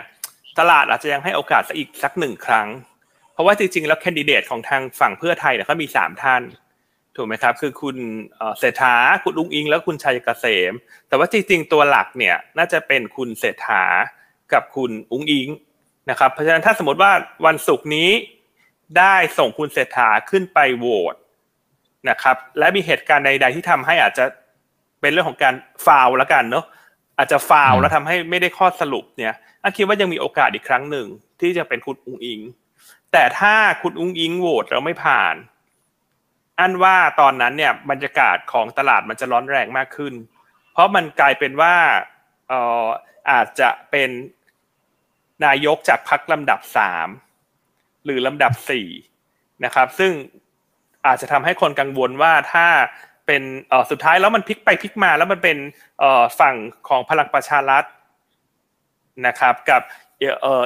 [0.58, 2.66] ตลาดอาจจะยังให้โอกาสอีกสักหนึ่งครั้ง
[3.32, 6.42] เพราะว่าจริงๆแล้วแคนดิเดตของทางฝั่งเพื่อไทยเนี่ยเขามีสามท่าน
[7.16, 7.96] ถูกไหมครับ คือคุณ
[8.58, 10.72] เศรษฐา คุณลุงอิง แล้วคุณชัยเกษม
[11.08, 13.82] แต่ว่าจริงๆ ตัวหลักเนี่ย น่าจะเป็นคุณเศรษฐา
[14.52, 15.48] กับคุณอุ้งอิง
[16.10, 17.12] นะครับ เพราะฉะนั้นถ้าสมมติว่า
[17.46, 18.10] วันศุกร์นี้
[18.98, 21.14] ได้ส่งคุณเศรษฐาขึ้นไปโหวต
[22.08, 24.24] นะครับ และมีเหตุการณ์ใด ๆ ที่ทำให้อาจจะ
[25.00, 25.54] เป็นเรื่องของการ
[25.86, 26.64] ฟาวแล้วกันเนาะ
[27.18, 31.06] อาจจะฟาวแล้วทำให้ไม่ได้ข้อสรุปเนี่ยอันคิดว่ายังมีโอกาสอีกครั้งหนึ่ง
[31.40, 32.40] ที่จะเป็นคุณอุ้งอิง
[33.12, 35.34] แต่ถ้าคุณอุ้งอิงโหวตแล้วไม่ผ่าน
[36.60, 40.14] อันว่าตอนนั้นเนี่ยบรรยากาศของตลาดมันจะร้อนแรงมากขึ้น
[40.72, 41.74] เพราะมันกลายเป็นว่า
[42.48, 42.86] เอ่อ
[43.30, 44.10] อาจจะเป็น
[45.44, 47.08] นายกจากพักลำดับสาม
[48.04, 48.88] หรือลำดับสี่
[49.64, 50.12] นะครับ ซึ่ง
[51.06, 52.66] อาจจะทำให้คนกังวลว่าถ้า
[53.26, 53.42] เป็น
[53.90, 55.58] สุดท้ายแล้วมันพลิกไปพลิกมาแล้วมันเป็น
[56.40, 56.56] ฝั่ง
[56.88, 57.84] ของพลังประชารัฐ
[59.26, 59.82] นะครับ กับ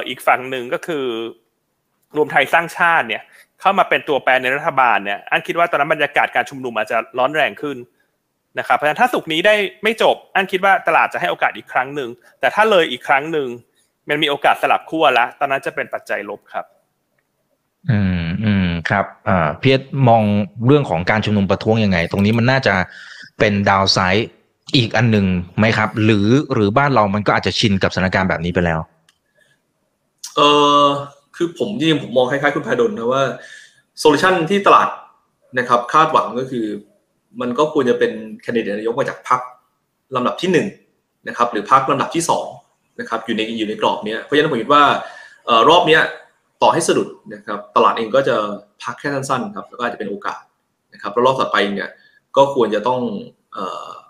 [0.07, 1.05] อีกฝั่งหนึ่งก็คือ
[2.17, 3.23] รวมไทยสร้างชาติเนี่ย
[3.61, 7.77] เข้ามาเป็นตัวแปรในรัฐบาลเนี่ยอันคิดว่าตอนนั้นบรรยากาศการชุมนุมอาจจะร้อนแรงขึ้น
[8.59, 12.09] นะครับเพราะฉะนั้นถ้าสุกนี้ได้ไม่จบอันคิดว่าตลาดจะให้โอกาสอีกครั้งหนึ่ง
[12.39, 13.47] แต่ถ้าเลยอีกครั้งหนึ่ง
[14.11, 16.65] มันมีโอกาสสลับขั้วแล้วตอนนั้นจะเป็นปัจจัยลบครับ
[17.91, 20.23] อืมอืมครับอ่าพียรมอง
[20.65, 22.75] เรื่องของการชุมนุมประท้วงยังไง ตรงนี้มันน่าจะ
[23.39, 24.29] เป็น downside
[24.75, 25.25] อีกอันหนึ่ง
[25.57, 28.79] ไหมครับ หรือหรือบ้านเรามันก็อาจจะชินกับสถานการณ์แบบนี้ไปแล้ว
[30.35, 30.41] เอ
[30.83, 30.85] อ
[31.35, 33.23] คือผมจริงผมมองคล้ายๆคุณพาดลนะว่า
[33.99, 34.89] solution ที่ตลาด
[35.57, 36.65] นะครับ คาดหวังก็คือ
[37.41, 39.41] มันก็ควรจะเป็นแคนดิเดตนายกมาจากพรรค
[40.15, 40.67] ลำดับที่หนึ่ง
[41.27, 42.45] นะครับ หรือพรรคลำดับที่สอง
[42.99, 44.83] นะครับอยู่ในอยู่ในกรอบนี้เพราะฉะนั้นผมคิดว่า
[45.69, 45.99] รอบนี้
[46.61, 48.35] ต่อให้สะดุดนะครับตลาดเองก็จะ
[48.83, 50.41] พักแค่สั้นๆครับแล้วก็อาจจะเป็นโอกาส
[50.93, 51.89] นะครับแล้วรอบต่อไปเนี่ย
[52.37, 52.99] ก็ควรจะต้อง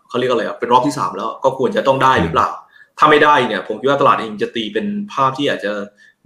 [0.08, 2.50] เขาเรียกอะไรอะเป็นรอบที่ 3 แล้วก็ควรจะต้องได้หรือเปล่า
[2.98, 5.72] ถ้าไม่ได้เนี่ยผมคิดว่าตลาดเองจะตีเป็นภาพที่อาจจะ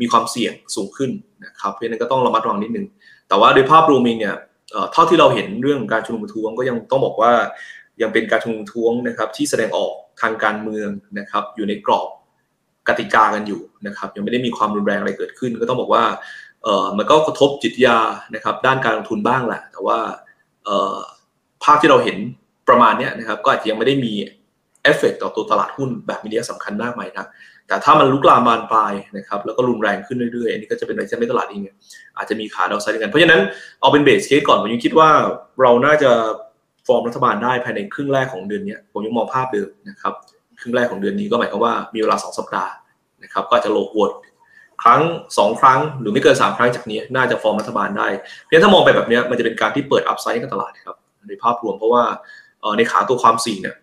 [0.01, 1.11] มีความเสี่ยงสูงขึ้น
[1.45, 2.85] นะครับเพราะฉะนั้นก็ต้องระมัดระวังนิดนึง
[3.27, 4.35] แต่ว่าโดยภาพรวมเองเนี่ย
[4.93, 7.31] เท่าที่เราเห็นเรื่องการชุมนุมประท้วงก็ยังต้องบอกว่า
[8.01, 9.91] ยังเป็นการชุมนุมท้วงนะครับที่แสดงออก
[10.21, 10.89] ทางการเมือง
[11.19, 12.07] นะครับอยู่ในกรอบ
[12.87, 16.03] กติกากันอยู่นะครับ ยังไม่ได้มีความรุนแรงอะไรเกิดขึ้น ก็ต้องบอกว่า
[16.63, 17.97] เออมันก็กระทบจิตยา
[18.35, 19.97] นะครับด้านการลงทุนบ้างแหละแต่ว่า
[20.65, 20.97] เออ
[21.63, 22.17] ภาพที่เราเห็น
[22.69, 24.13] ประมาณนี้นะครับก็อาจจะยังไม่ได้มี
[24.83, 27.27] เอฟเฟกต่อตัวตลาดหุ้นแบบมีนัยสำคัญมากมายนะ
[27.67, 31.75] แต่ถ้ามันลุกลามบานปลายนะครับแล้วก็รุนแรงขึ้นเรื่อยๆอันนี้ก็จะเป็นอะไรที่ไม่ตลาดเองเนี่ย
[32.17, 33.41] อาจจะมีขา downside กัน เพราะฉะนั้น
[33.81, 35.09] เอาเป็น base case ก่อนผมยังคิดว่า
[35.61, 36.11] เราน่าจะ
[36.87, 40.13] ฟอร์มรัฐบาลได้ภายในคครึ่งแรกของเดือนนี้ผมยังมองภาพเดิมนะครับ
[40.65, 42.71] รึ่งแรกของเดือนนี้ก็หมายความว่ามีเวลา 2 สัปดาห์
[43.23, 44.11] นะครับก็จะโหวต
[44.83, 45.01] ครั้ง
[45.35, 48.07] 2 ครั้งหรือไม่เกิน 3 ครั้งจากนี้น่าจะฟอร์มรัฐบาลได้
[48.45, 50.97] เพียงถ้ามองไปแบบนี้มันจะเป็นการที่เปิด upside ให้กับตลาดครับ
[51.29, 52.03] ในภาพรวมเพราะว่า
[52.77, 53.75] ในขาตัวความเสี่ยงเนี่ย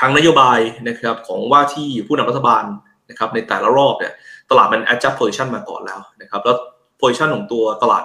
[0.00, 2.64] ทั้งนโยบายนะครับของว่าที่ผู้นำรัฐบาล
[3.10, 4.12] นะครับในแต่ละรอบเนี่ย
[4.50, 6.56] ตลาดมัน adjust position มาก่อนแล้วนะครับแล้ว
[7.00, 8.04] position ของตัวตลาด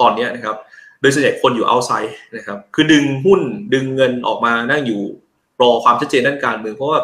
[0.00, 0.56] ตอนนี้นะครับ
[1.00, 3.40] โดยส่วนใหญ่คนอยู่ outside นะครับคือดึงหุ้น
[3.74, 5.02] ดึงเงินออกมานั่งอยู่
[5.60, 6.98] รอความชัดเจนด้านการเมืองเพราะว่า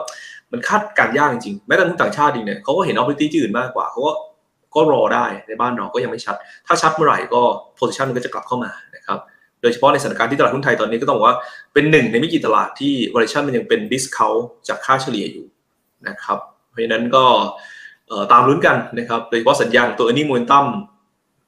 [0.55, 4.13] มันคาดการยากจริงๆแม้แต่ทุนต่างชาติเองเนี่ยเขาก็เห็น opportunity ที่อื่นมากกว่าเขาก็
[4.75, 6.37] ก็รอได้ในบ้านเราก็ยังไม่ชัด
[6.67, 7.43] ถ้าชัดเมื่อไหร่ก็
[7.79, 9.19] position มันก็จะกลับเข้ามานะครับ
[9.61, 11.37] โดยเฉพาะในสถานการณ์ที่ตลาดหุ้นไทยตอนนี้ก็ต้องบอกว่า
[11.73, 15.47] เป็นหนึ่งในไม่กี่ตลาดที่ valuation มันยังเป็น discount จากค่าเฉลี่ยอยู่
[16.09, 16.39] นะครับ
[16.71, 17.25] เพราะฉะนั้นก็
[18.33, 20.67] ตามลุ้นกันนะครับโดยเฉพาะสัญญาณตัว earning momentum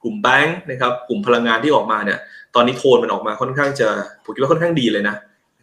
[0.02, 2.18] กลุ่มแบงค์นะครับกลุ่มพลังงานที่ออกมาเนี่ย
[2.54, 3.88] ตอนนี้โทนมันออกมาค่อนข้างจะ
[4.24, 5.16] ผมคิดว่าค่อนข้างดีเลยนะ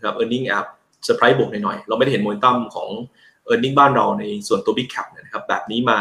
[0.05, 0.67] ครับ earning app
[1.05, 2.89] เซอร์ไพรส์บวกหน่อยๆเราไม่ได้เห็นโมเมนตัมของ
[3.45, 5.97] earning บ้านเราในส่วนตัว Big Cap นะครับแบบนี้มา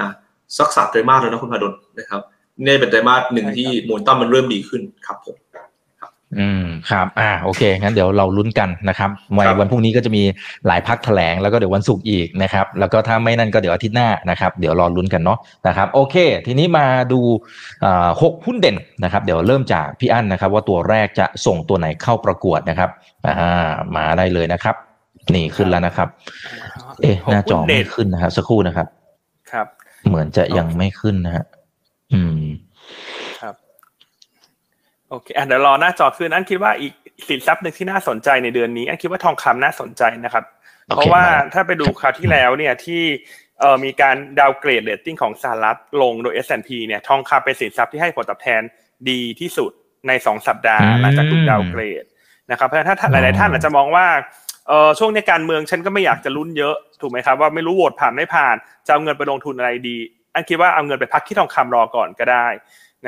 [0.58, 2.20] สักสามไตรมาสแล้วนะคุณพาดลนะครับ
[2.64, 5.36] นี่เป็นไตรมาสหนึ่งที่โมเมนตัมมันเริ่มดีขึ้นครับผม
[6.38, 10.22] อืมครับ อ่าโอเคงั้นเดี๋ยวเราลุ้นกันนะครับวันวันพรุ่งนี้ก็จะมี
[10.66, 17.20] หลายพักแถลงแล้วก็เดี๋ยววันศุกร์อีกนะครับ แล้วก็ถ้าไม่นั่นก็เดี๋ยวอาทิตย์หน้านะครับ เดี๋ยวรอลุ้นกันเนาะนะครับ โอเค ทีนี้มาดู
[17.84, 22.90] อ่าหกหุ้นเด่นนะครับ เดี๋ยวเริ่มจากพี่อั้นนะครับ ว่าตัวแรกจะส่งตัวไหนเข้าประกวดนะครับ
[23.26, 24.76] อ่ามาได้เลยนะครับ
[25.34, 26.08] นี่ขึ้นแล้วนะครับ
[27.02, 28.86] เอ๊ะหน้าจอไม่ขึ้นนะครับสักครู่นะครับ
[29.52, 29.66] ครับ
[30.08, 31.44] เหมือนจะยังไม่ขึ้นนะฮะ
[32.12, 32.40] อืม
[33.40, 33.54] ครับ
[35.08, 36.92] โโอเคอะเดี๋ยวรอหน้าจอขึ้นอันคิดว่าอีก
[37.28, 40.44] สินทรัพย์หนึ่งที่น่าสนใจในเดือนนี้ อันคิดว่าทองคำน่าสนใจนะครับ
[40.86, 41.22] เพราะว่า
[41.54, 43.02] ถ้าไปดูคราวที่แล้วเนี่ยที่
[43.60, 48.62] เอ่อมีการ downgrade rating ของสหรัฐลงโดย S&P เนี่ยทองคำเป็นสินทรัพย์ที่ให้ผลตอบแทน
[49.10, 49.70] ดีที่สุด
[50.08, 52.04] ในสองสัปดาห์หลังจากถูก downgrade
[52.50, 54.06] นะครับเพราะฉะนั้นถ้าหลาย ๆ ท่านอาจจะมองว่า
[54.68, 59.98] เออช่วงในการเมืองฉันก็ไม่อยากจะลุ้นเยอะถูกไหมครับว่าไม่รู้โหวตผ่านไม่ผ่านจะเอาเงินไปลงทุนอะไรดี
[60.34, 62.46] อันคิดว่าเอาเงินไปพักที่ทองคำรอก่อนก็ได้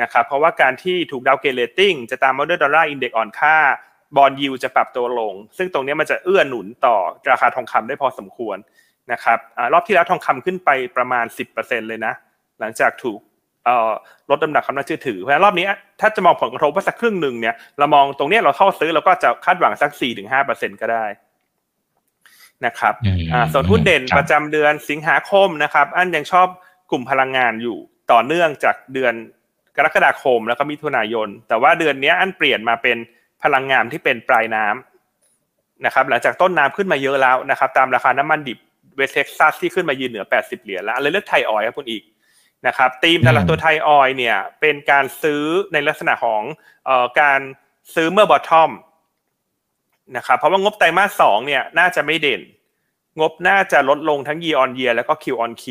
[0.01, 3.55] นะครับเพราะว่าการที่ถูก downgrade rating จะตามมาด้วย dollar index อ่อนค่า
[4.15, 6.95] bond yield จะปรับตัวลง ซึ่งตรงนี้มันจะเอื้อหนุนต่อ
[7.31, 8.57] ราคาทองคำได้พอสมควร
[9.11, 11.25] นะครับอรอบที่แล้วทองคำขึ้นไปประมาณ
[11.57, 12.13] 10%เลยนะ
[12.59, 13.19] หลังจากถูก
[14.29, 15.67] ลดน้ำหนักความน่าเชื่อถือเพราะฉะนั้นรอบนี้
[16.01, 19.91] ถ้าจะมองผลกระทบว่าสักครึ่งหนึ่งเนี่ยเรามองตรงนี้เราเข้าซื้อเราก็จะคาดหวังสัก
[20.35, 21.05] 4-5%ก็ได้
[22.65, 22.93] นะครับ
[23.53, 26.47] ส่วนหุ้นเด่นประจำเดือนสิงหาคมนะครับอันยังชอบ
[26.91, 27.77] กลุ่มพลังงานอยู่
[28.11, 29.13] ต่อเนื่องจากเดือน
[29.77, 32.97] กรกฎาคมแล้วก็มิถุนายน แต่ว่าเดือนนี้อันเปลี่ยนมาเป็น
[33.43, 38.59] พลังงานที่เป็นปลายน้ำนะครับหลังจากต้นน้ำขึ้นมาเยอะแล้วนะครับตามราคาน้ำมันดิบ
[38.95, 42.03] เวสเท็กซัสที่ขึ้นมายืนเหนือ 80 เหรียญแล้วเลยเลือกไทยออยครับคุณอีก
[42.67, 46.41] นะครับธีมตลาดตัวไทยออยเนี่ยเป็นการซื้อในลักษณะของ
[46.85, 47.39] เอ่อการ
[47.95, 48.69] ซื้อเมื่อบอททอม
[50.17, 52.41] นะครับเพราะว่างบไตรมาสสองเนี่ยน่าจะไม่เด่น
[53.19, 55.65] งบน่าจะลดลงทั้ง year on year แล้วก็ Q on Q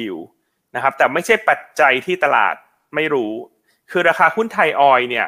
[0.74, 2.54] นะครับแต่ไม่ใช่ปัจจัยที่ตลาด
[2.94, 3.32] ไม่รู้
[3.90, 5.26] คือราคาหุ้นไทยออยเนี่ย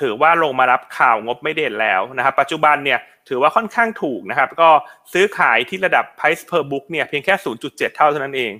[0.00, 4.68] ถือว่าลงมารับข่าวงบไม่เด่นแล้วนะครับปัจจุบันเนี่ยถือว่าค่อนข้างถูกนะครับก็
[5.12, 8.52] ซื้อขายที่ระดับ price per book เนี่ยเพียงแค่ 0.7 เท่าเท่านั้นเอง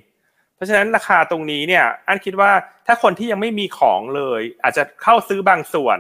[0.55, 2.51] เพราะฉะนั้นราคาตรงนี้เนี่ยอันคิดว่า
[2.87, 5.99] ถ้าคนที่ยังไม่มีของเลย อาจจะเข้าซื้อบางส่วน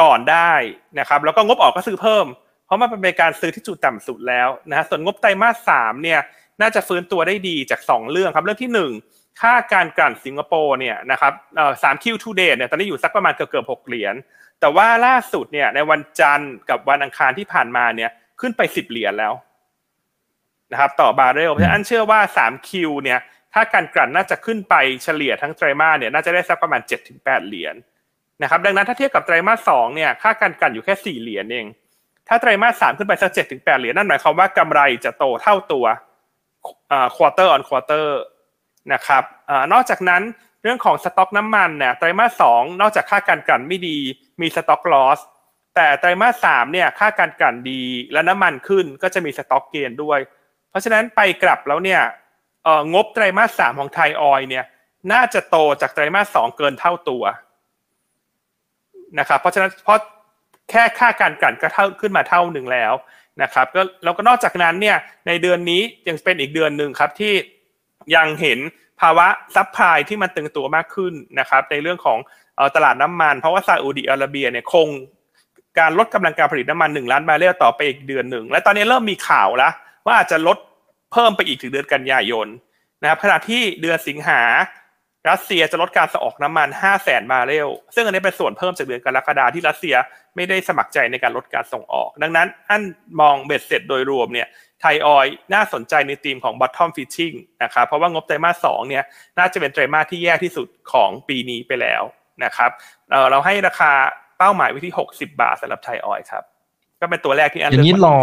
[0.00, 0.52] ก่อนได้
[0.98, 2.26] นะครับแล้วก็งบออกก็ซื้อเพิ่ม
[2.70, 6.20] เพราะมันเป็นการซื้อที่จุดต่ำสุดแล้วนะฮะส่วนงบไตรมาสสามเนี่ย
[6.60, 8.70] น่าจะฟื้นตัวได้ดีจาก 2 เรื่องครับเรื่องที่
[9.06, 11.32] 1 ค่าการกลั่นสิงคโปร์เนี่ยนะครับ
[11.82, 14.14] สาม Q to date เนี่ยตอนนี้อยู่สักประมาณเกือบเกือบหกเหรียญ
[14.60, 19.34] แต่ว่าล่าสุดเนี่ยในวันจันทร์กับวันอังคารที่ผ่านมาเนี่ยขึ้นไปสิบเหรียญแล้ว
[20.72, 23.18] นะครับต่อบาร์เรลเพราะฉะนั้นอันเชื่อว่าสาม Q เนี่ย
[23.54, 27.74] ค่าการกลั่นน่าจะขึ้นไปเฉลี่ยทั้งไตรมาสเนี่ยน่าจะได้สักประมาณเจ็ดถึงแปดเหรียญ
[28.42, 31.66] นะครับดังนั้นถ้าเทียบกับไตรมาสสองเนี่ยค่าการกลั่นอยู่แค่สี่เหรียญเอง
[32.32, 35.84] ถ้าไตรมาสสามขึ้นไปสักเจ็ดถึงแปดเหรียญนั่นหมายความว่ากำไรจะโตเท่าตัว
[36.92, 38.18] อ่า quarter on quarter
[38.92, 40.22] นะครับอนอกจากนั้น
[40.62, 43.98] เรื่องของสต็อกน้ำมันเนี่ยไตรมาสสองนอกจากค่าการกลั่นไม่ดี
[44.40, 45.20] มี stock loss
[45.74, 50.18] แต่ไตรมาสสามเนี่ยค่าการกลั่นดีและน้ำมันขึ้นก็จะมี stock gain ด้วย
[50.70, 52.02] เพราะฉะนั้นไปกลับแล้วเนี่ย
[52.94, 54.64] งบไตรมาสสามของไทยออยเนี่ย
[55.12, 57.24] น่าจะโตจากไตรมาสสองเกินเท่าตัว
[59.18, 59.98] นะครับเพราะฉะนั้นเพราะ
[60.70, 62.92] แค่ค่าการกลั่นก็เท่าขึ้นมาเท่าหนึ่งแล้ว
[63.42, 67.32] นะครับก็แล้วก็นอกจากนั้นเนี่ยในเดือนนี้ยังเป็นอีกเดือนหนึ่งครับที่
[68.16, 68.58] ยังเห็น
[69.00, 69.26] ภาวะ
[69.56, 72.18] supply ที่มันตึงตัวมากขึ้นนะครับในเรื่องของ
[72.76, 74.88] ตลาดน้ำมัน เพราะว่าซาอุดิอาระเบียเนี่ยคง
[75.78, 79.72] การลดกำลังการผลิตน้ำมันหนึ่งล้านบาร์เรลต่อไปอีกเดือนหนึ่ง และตอนนี้เริ่มมีข่าวแล้ว
[80.06, 80.58] ว่าอาจจะลด
[81.12, 82.46] เพิ่มไปอีกถึงเดือนกันยายน
[83.02, 84.40] นะครับขณะที่เดือนสิงหา
[85.28, 89.94] รัสเซียจะลดการส่งออกน้ำมัน 5 0 0แสนบาร์เรล ซึ่งอันนี้เป็นส่วนเพิ่มจากเดือนกรกฎาที่รัสเซีย
[90.36, 92.82] ไม่ได้สมัครใจในการลดการส่งออก ดังนั้นอัน
[93.20, 94.48] มองเบ็ดเสร็จโดยรวมเนี่ย
[94.80, 99.04] ไทยออยน่าสนใจในธีมของ bottom fishing นะครับ เพราะว่างบไตรมาสสองเนี่ย
[99.38, 102.02] น่าจะเป็นไตรมาสที่แย่ที่สุดของปีนี้ไปแล้ว
[102.44, 102.70] นะครับ
[103.30, 103.92] เราให้ราคา
[104.38, 106.42] เป้าหมายไว้ที่ 60 บาทสำหรับไทยออยครับ
[107.00, 108.16] ก็เป็นตัวแรกที่อันอย่างนี้รอ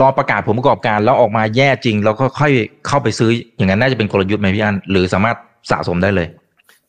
[0.00, 2.52] รอประกาศผลประกอบการแล้วออกมาแย่จริง แล้วก็ค่อย
[2.86, 5.36] เข้าไปซื้ออย่างนั้นน่าจะเป็นกลยุทธ์ไหมพี่อันหรือสามารถ
[5.70, 6.28] สะสมได้เลย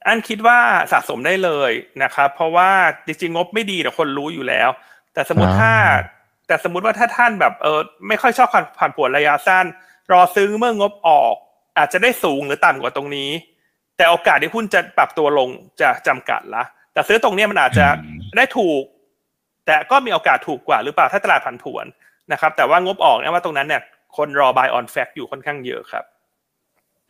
[0.05, 0.59] อันคิดว่า
[0.91, 1.71] สะสมได้เลย
[2.03, 2.69] นะครับ เพราะว่า
[3.05, 4.69] จริงๆงบไม่ดีแต่คนรู้อยู่แล้ว
[5.13, 5.73] แต่สมมติถ้า
[6.47, 9.65] แต่สมมุติว่าถ้าท่านแบบเออไม่ค่อยชอบผ่านผวนระยะสั้น
[10.11, 11.35] รอซื้อเมื่องบออก
[11.77, 13.29] อาจจะได้สูงหรือต่ำกว่าตรงนี้
[13.97, 15.49] แต่โอกาสที่หุ้นจะปรับตัวลง
[15.81, 16.63] จะจำกัดละ
[16.93, 17.85] แต่ซื้อตรงนี้มันอาจจะ
[18.37, 18.83] ได้ถูก
[19.65, 21.85] แต่ก็มีโอกาสถูกกว่าหรือเปล่าถ้าตลาดผันผวน
[22.31, 23.81] นะครับ แต่ว่างบออกเนี่ยว่าตรงนั้นเนี่ย
[24.17, 26.03] คนรอ buy on fact อยู่ค่อนข้างเยอะครับ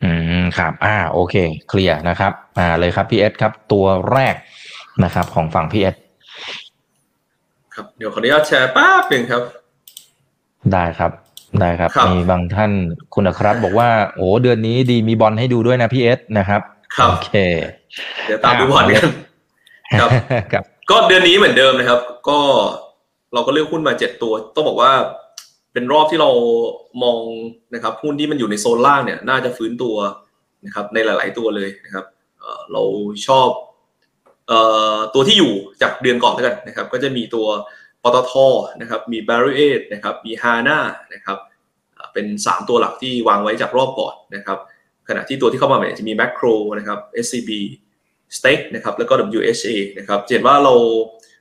[0.04, 1.34] อืม ครับ อ่า โอเค
[1.68, 4.34] เคลียร์นะครับ อ่า เลยครับพี่เอสครับ ตัวแรก
[5.04, 5.96] นะครับ ของฝั่งพี่เอส
[7.74, 9.42] ครับ เดี๋ยวขออนุญาตแชร์แป๊บหนึ่งครับ
[10.72, 11.12] ได้ครับ
[11.60, 12.72] ได้ครับ มีบางท่าน
[13.14, 16.60] คุณครับ บอกว่า โอ้เดือนนี้ดีมีบอลให้ดูด้วยนะพี่เอสนะครับ
[17.08, 17.30] โอเค
[18.26, 19.08] เดี๋ยวตามดูบอลกัน
[20.00, 20.10] ครับ
[20.52, 22.38] ครับ ก็เดือนนี้เหมือนเดิมนะครับ ก็
[23.34, 24.92] เราก็เลือกหุ้นมาเจ็ดตัว ต้องบอกว่า
[25.72, 26.30] เป็นรอบที่เรา
[27.02, 27.16] มอง
[27.74, 29.96] นะครับหุ้นที่มันอยู่ในโซนล่างเนี่ย น่าจะฟื้นตัว
[30.66, 32.04] นะครับในหลาย ๆ ตัวเลยนะครับ
[32.72, 32.82] เรา
[33.26, 33.48] ชอบ
[35.14, 37.46] ตัวที่อยู่จากเดือนก่อนแล้วกันนะครับ ก็จะมีตัว
[38.02, 38.32] ปตท
[38.80, 40.78] นะครับมี b a r r i a นะครับมี HANA
[41.14, 41.38] นะครับ
[42.12, 44.58] เป็น 3 ตัวหลักที่วางไว้จากรอบก่อนนะครับ
[45.08, 47.50] ขณะที่ตัวที่เข้ามาใหม่จะมี Macro นะครับ SCB
[48.36, 50.74] Stake นะครับแล้วก็ WHA นะครับเห็นว่าเรา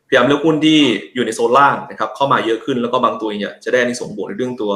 [0.07, 0.79] พยายามเลือกหุ้นที่
[1.13, 4.71] อยู่ในโซนล่างนะครับเข้ามาเยอะขึ้นแล้วก็บางตัวเนี่ยจะได้ในสงบวกในเรื่องตัว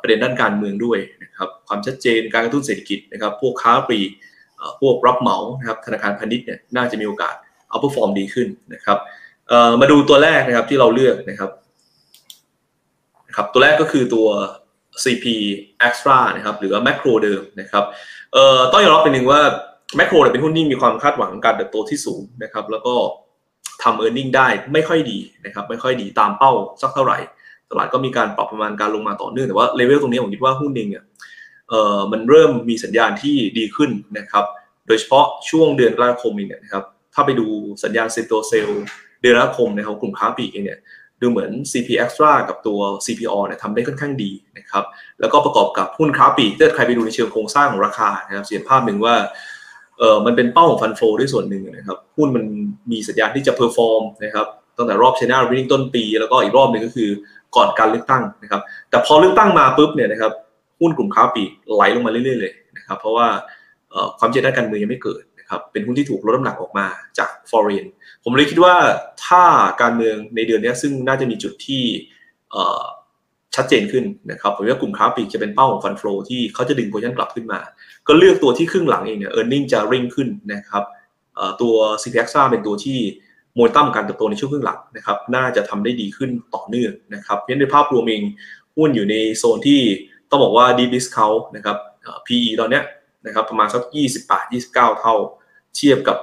[0.00, 4.10] ประเด็นด้านการเมืองด้วยนะครับความชัดเจนการกระตุ้นเศรษฐกิจนะครับพวกค้าปลีก
[4.80, 7.34] พวกรับเหมานะครับธนาคารพาณิชย์เนี่ยน่าจะมีโอกาส
[7.68, 8.98] เอาเปอร์ฟอร์มดีขึ้นนะครับ
[9.80, 11.50] มาดูตัวแรกนะครับที่เราเลือกนะครับ
[13.36, 14.26] ครับตัวแรกก็คือตัว
[15.02, 15.24] CP
[15.86, 17.84] Extra นะครับหรือว่า Macro เดิมนะครับ
[18.32, 19.40] เอ่อต้องยอมรับเป็นหนึ่งว่า
[19.98, 22.94] Macro เป็นหุ้นที่มีความคาดหวังการเติบโตที่สูงนะครับแล้วก็
[23.82, 26.52] ทำ e a r n i n g ได้ไม่ค่อยดีนะครับไม่ค่อยดีตามเป้า
[26.82, 27.18] สักเท่าไหร่
[27.78, 31.04] ลาดก็มีการปรับประมาณการลงมาต่อเนื่องแต่ว่าเลเวลตรงนี้ผมคิดว่าหุ้นเองเนี่ย
[31.68, 34.44] เอ่อมันเริ่มมีสัญญาณที่ดีขึ้นนะครับ
[34.86, 36.84] โดยเฉพาะช่วงเดือนกรกฎาคมเนี่ยนะครับ
[37.14, 37.46] ถ้าไปดู
[37.84, 38.68] สัญญาณเซ็นโตเซล
[39.20, 40.80] เดือนกรกฎาคมนะครับกลุ่มค้าปลีกเองเนี่ย
[41.20, 44.84] ดูเหมือน CP Extra กับตัว CPO เนี่ยทำได้ค่อนข้างดีนะครับ
[45.20, 49.14] แล้วก็ประกอบกับหุ้นค้าปีกถ้าใครไปดูในเชิงโครงสร้างของราคานะครับเห็นภาพหนึ่งว่า
[49.98, 52.44] เออมันเป็นเป้าของฟันโฟด้วยส่วนหนึ่งนะครับหุ้นมัน
[52.90, 57.10] มีสัญญาณที่จะ perform นะครับตั้งแต่รอบ January ต้นปี แล้วก็อีกรอบหนึ่งก็คือ
[57.56, 60.32] ก่อนการเลือกตั้งนะครับ แต่พอเลือกตั้งมาปุ๊บเนี่ยนะครับ
[60.80, 63.26] หุ้นกลุ่มค้าปลีกไหลลงมาเรื่อยๆเลยนะครับ เพราะว่า
[64.18, 66.86] ความเชื่อด้านการเมืองยังไม่เกิดนะครับ เป็นหุ้นที่ถูกลดน้ำหนักออกมา
[67.18, 67.86] จาก foreign
[68.24, 68.74] ผมเลยคิดว่า
[69.26, 69.42] ถ้า
[69.82, 71.82] การเมืองในเดือนนี้ซึ่งน่าจะมีจุดที่
[73.54, 77.60] ชัดเจนขึ้นนะครับผมว่ากลุ่มค้าปลีกจะเป็นเป้าของ fund flow ที่เขาจะดึงโพชั่นกลับขึ้นมา
[78.06, 80.84] ก็เลือกตัวที่ครึ่งหลังเองเนี่ยเออร์เน็งจะริ่งขึ้นนะครับ
[81.60, 82.98] ตัว c p x ซ่าเป็นตัวที่
[83.56, 88.22] โมเดลการเติบโตในช่วงครึ่งหลังนะครับน่าจะทำได้ดีขึ้นต่อเนื่องนะครับเพราะในภาพรวมเอง
[88.76, 89.80] หุ้นอยู่ในโซนที่
[90.30, 91.76] ต้องบอกว่าดีดิสเขานะครับ
[92.26, 92.84] PE ตอนเนี้ย
[93.26, 95.14] นะครับประมาณสัก20บาท29 เท่า
[95.76, 96.16] เทียบกับ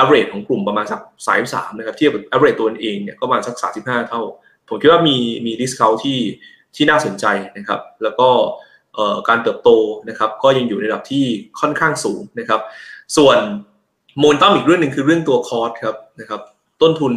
[0.00, 4.22] average ของกลุ่มประมาณสักสายสามนะครับเทียบกับ average ตัวเองเนี่ยก็ประมาณสักสาสิบห้าเท่า
[4.68, 6.18] ผมคิดว่ามีมี discount ที่
[6.76, 8.28] ที่น่าสนใจนะครับ แล้วก็
[9.28, 9.70] การเติบโต
[10.08, 11.24] นะครับก็ยังอยู่ในระดับที่
[11.60, 12.60] ค่อนข้างสูงนะครับ
[13.16, 13.38] ส่วน
[14.18, 16.40] โมนตัมอีกเรื่องหนึ่งคือเรื่องตัวคอร์สครับนะครับ
[16.82, 17.12] ต้นทุน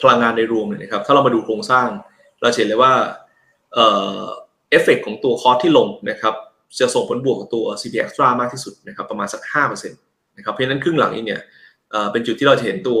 [0.00, 1.88] พลังงานในรวมเนี่ยนะครับ ถ้าเรามาดูโครงสร้าง
[2.40, 2.92] เราเห็นเลยว่า
[3.74, 6.34] เอฟเฟกของตัว cost ที่ลงนะครับ
[6.80, 11.40] จะส่งผลบวกกับตัว CP Axtra มากที่สุดนะครับประมาณสัก 5%นะครับเพราะฉะนั้นครึ่งหลังนี้เนี่ย
[12.12, 13.00] เป็นจุดที่เราจะเห็นตัว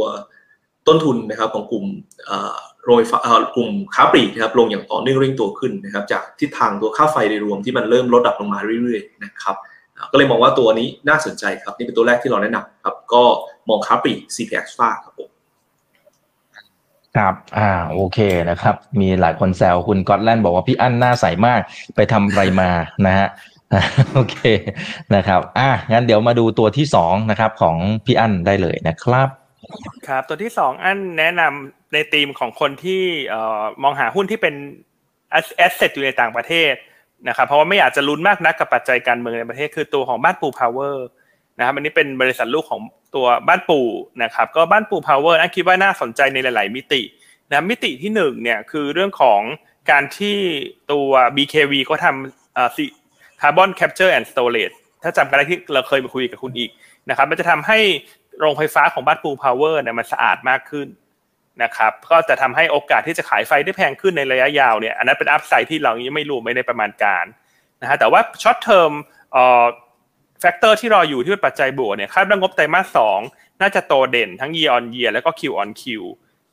[0.88, 1.84] ต้นทุนนะครับของกลุ่ม
[2.84, 3.18] โรยฟ้า
[3.56, 9.56] กลุ่มค้าปลีกนะครับลงอย่างต่อเนื่องเร่งตัวขึ้นนะครับจากทิศทางตัวค่าไฟโดยรวมที่มันเริ่มลดดับลงมาเรื่อยๆนะครับ
[10.10, 13.22] ก็เลยมองว่าตัวนี้น่าสนใจครับ นี่เป็นตัวแรกที่เราแนะนำครับ ก็
[13.68, 15.30] มองค้าปลีก CPX ฟ้าครับผม
[17.16, 18.18] ครับ อ่า โอเค
[18.50, 21.60] นะครับ มีหลายคนแซวคุณก๊อตแลนด์บอกว่าพี่อั้นหน้าใสมาก
[21.94, 22.70] ไปทำอะไรมา
[23.06, 23.28] นะฮะ
[24.14, 24.36] โอเค
[25.14, 29.28] นะครับ อะงั้นเดี๋ยวมาดูตัวที่สองนะครับ ของพี่อั้นได้เลยนะครับ
[30.08, 34.54] ครับ ตัวที่สองอันแนะนำในธีมของคนที่เอ่อมองหาหุ้นที่เป็น
[35.30, 36.74] asset อยู่ในต่างประเทศ
[37.28, 41.06] นะครับ เพราะว่าไม่อยากจะลุ้นมากนักกับปัจจัยการเมืองในประเทศ คือตัวของบ้านปูพาวเวอร์
[41.58, 42.80] นะครับ อันนี้เป็นบริษัทลูกของ
[43.14, 43.80] ตัวบ้านปู
[44.22, 47.02] นะครับก็บ้านปูพาวเวอร์อันคิดว่าน่าสนใจในหลาย ๆ มิติ
[47.50, 49.40] นะมิติที่หนึ่งเนี่ยคือเรื่องของ
[49.90, 50.38] การที่
[50.92, 54.70] ตัว BKV ก็ทำ carbon capture and storage
[55.02, 56.70] ถ้าจำกันได้ที่เราเคยมาคุยกับคุณอีก
[57.08, 57.78] นะครับมันจะทำให้
[58.38, 60.88] โรงไฟฟ้าของบ้านปูพาวเวอร์เนี่ยมันสะอาดมากขึ้น
[61.62, 67.24] นะครับก็จะทำให้โอกาสที่จะขายไฟได้แพงขึ้นในระยะยาวเนี่ยอันนั้นเป็น upside ที่เรายังไม่รู้ไม่ได้ประมาณการ
[67.80, 68.90] นะฮะแต่ว่า short term
[69.32, 69.64] เอ่อ
[70.44, 73.20] factor ที่รออยู่ที่เป็นปัจจัยบวกเนี่ยคาดว่างบไตรมาสสอง
[73.60, 75.82] น่าจะโตเด่นทั้ง year on year แล้วก็ Q on Q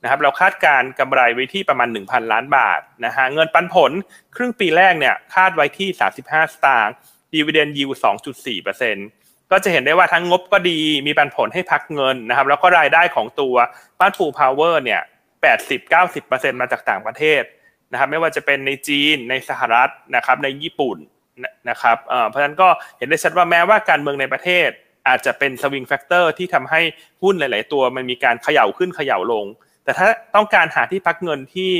[0.03, 3.91] นะครับเราคาดการกำไรไว้ที่ประมาณ 1,000 ล้านบาทนะฮะเงินปันผล
[4.35, 5.89] ครึ่งปีแรกเนี่ยคาดไว้ที่
[6.21, 6.93] 35 สตางค์
[7.33, 7.89] ดีเวเดนยิว
[8.71, 13.55] 2.4%ก็จะเห็นได้ว่าทั้งงบก็ดีมีปันผลให้พักเงินนะครับแล้วก็รายได้ของตัว
[13.99, 15.01] บ้านปูพาวเวอร์เนี่ย
[15.81, 17.43] 80-90%มาจากต่างประเทศ
[17.91, 20.97] นะครับไม่ว่าจะเป็นในจีนในสหรัฐนะครับในญี่ปุ่น
[21.69, 21.97] นะครับ
[22.29, 24.69] เพราะฉะนั้นก็เห็นได้ชัดว่าแม้ว่าการเมืองในประเทศ
[25.07, 26.81] อาจจะเป็น swing factor ที่ทำให้
[27.23, 29.45] หุ้นหลาย ๆ ตัวมันมีการเขย่าขึ้นเขย่าลง
[29.83, 31.71] แต่ถ้าต้องการหาที่พักเงินที่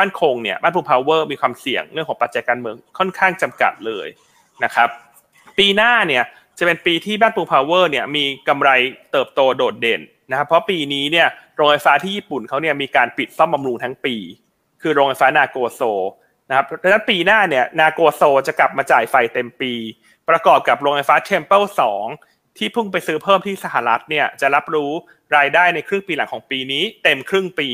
[0.00, 4.06] มั่นคงเนี่ยบ้านปูพาวเวอร์มีความเสี่ยงเรื่องของปัจจัยการเมืองค่อนข้างจำกัดเลย
[4.64, 4.88] นะครับ
[5.58, 6.24] ปีหน้าเนี่ย
[6.58, 8.70] จะเป็นปีที่บ้านปูพาวเวอร์เนี่ยมีกำไร
[9.12, 10.00] เติบโตโดดเด่น
[10.30, 14.14] นะครับเพราะปีนี้เนี่ยโรงไฟฟ้าที่ญี่ปุ่นเขาเนี่ยมีการปิดซ่อมบำรุงทั้งปี
[14.82, 15.82] คือโรงไฟฟ้านาโกโซ
[16.48, 19.72] นะครับดังนั้นปีหน้าเนี่ยนาโกโซจะกลับมาจ่ายไฟเต็มปี
[20.28, 22.06] ประกอบกับโรงไฟฟ้าเทมเปิลสอง
[22.58, 24.90] ที่เพิ่งไปซื้อเพิ่มที่สหรัฐเนี่ยจะรับรู้
[25.36, 27.68] รายได้ในครึ่งปีหลังของปีนี้ เต็มครึ่งปี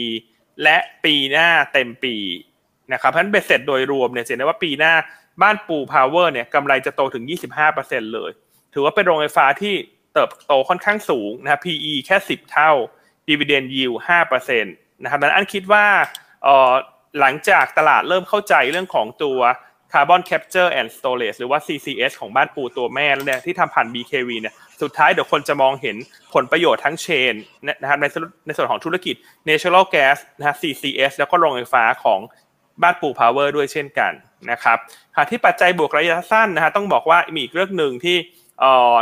[0.62, 2.14] และปีหน้าเต็มปี
[2.92, 4.94] นะครับเพราะฉะนั้นเบ็ดเสร็จโดยรวมเนี่ยเห็นได้ว่าปีหน้า
[5.42, 7.24] บ้านปูพาวเวอร์เนี่ยกำไรจะโตถึง
[7.68, 8.30] 25%เลย
[8.74, 9.74] ถือว่าเป็นโรงไฟฟ้าที่
[10.14, 12.70] เติบโตค่อนข้างสูงนะ PE แค่ 10 เท่า
[13.28, 13.96] Dividend Yield
[14.30, 15.86] 5%นะครับดังนั้นอันคิดว่า
[17.20, 19.40] หลังจากตลาดเริ่มเข้าใจเรื่องของตัว
[19.92, 25.96] Carbon Capture and Storage หรือว่า CCS ของบ้านปูตัวแม่เนี่ยที่ทำผ่าน BKV เนี่ยสุดท้ายเดี๋ยวคนจะมองเห็น
[26.34, 27.34] ผลประโยชน์ทั้งเชน
[27.80, 28.06] นะครับใน
[28.46, 29.14] ในส่วนของธุรกิจ
[29.48, 32.20] Natural Gas นะฮะ CCS แล้วก็โรงไฟฟ้าของ
[32.82, 34.12] บ้านปู Power ด้วยเช่นกัน
[34.50, 34.78] นะครับ
[35.16, 38.16] หากที่ปัจจัยบวกระยะสั้นนะฮะต้องบอกว่ามีอีกเรื่องหนึ่งที่
[38.60, 38.96] เออ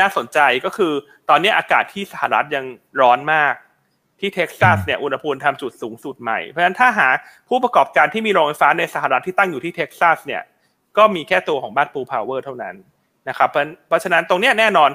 [0.00, 0.92] น่าสนใจก็คือ
[1.28, 2.64] ตอนนี้อากาศที่สหรัฐยัง
[3.00, 3.54] ร้อนมาก
[4.22, 7.08] ที่เท็กซัสเนี่ยอุณหภูมิทำจุดสูงสุดใหม่ เพราะฉะนั้นถ้าหา
[7.48, 10.42] ผู้ประกอบการที่มีโรงไฟฟ้าในสหรัฐที่ตั้งอยู่ที่เท็กซัสเนี่ย
[10.98, 12.74] ก็มีแค่ตัวของบ้านปูพาวเวอร์เท่านั้น
[13.28, 13.48] นะครับ
[13.88, 14.90] เพราะฉะนั้นตรงนี้แน่นอน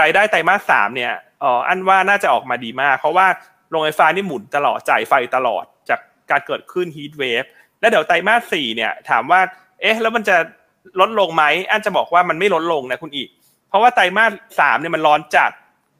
[0.00, 3.26] รายได้ไตรมาสสามเนี่ยอ๋ออันว่าน่าจะออกมาดีมาก เพราะว่า
[3.70, 7.44] โรงไฟฟ้านี่หมุนตลอดจ่ายไฟตลอดจากการเกิดขึ้น heat wave
[7.80, 9.40] แล้วเดี๋ยวไตรมาสสี่เนี่ยถามว่า
[9.80, 10.36] เอ๊ะแล้วมันจะ
[11.00, 13.28] ลดลงไหมอันจะบอกว่ามันไม่ลดลงนะคุณอีก
[13.68, 15.50] เพราะว่าไตรมาสสามเนี่ยมันร้อนจัด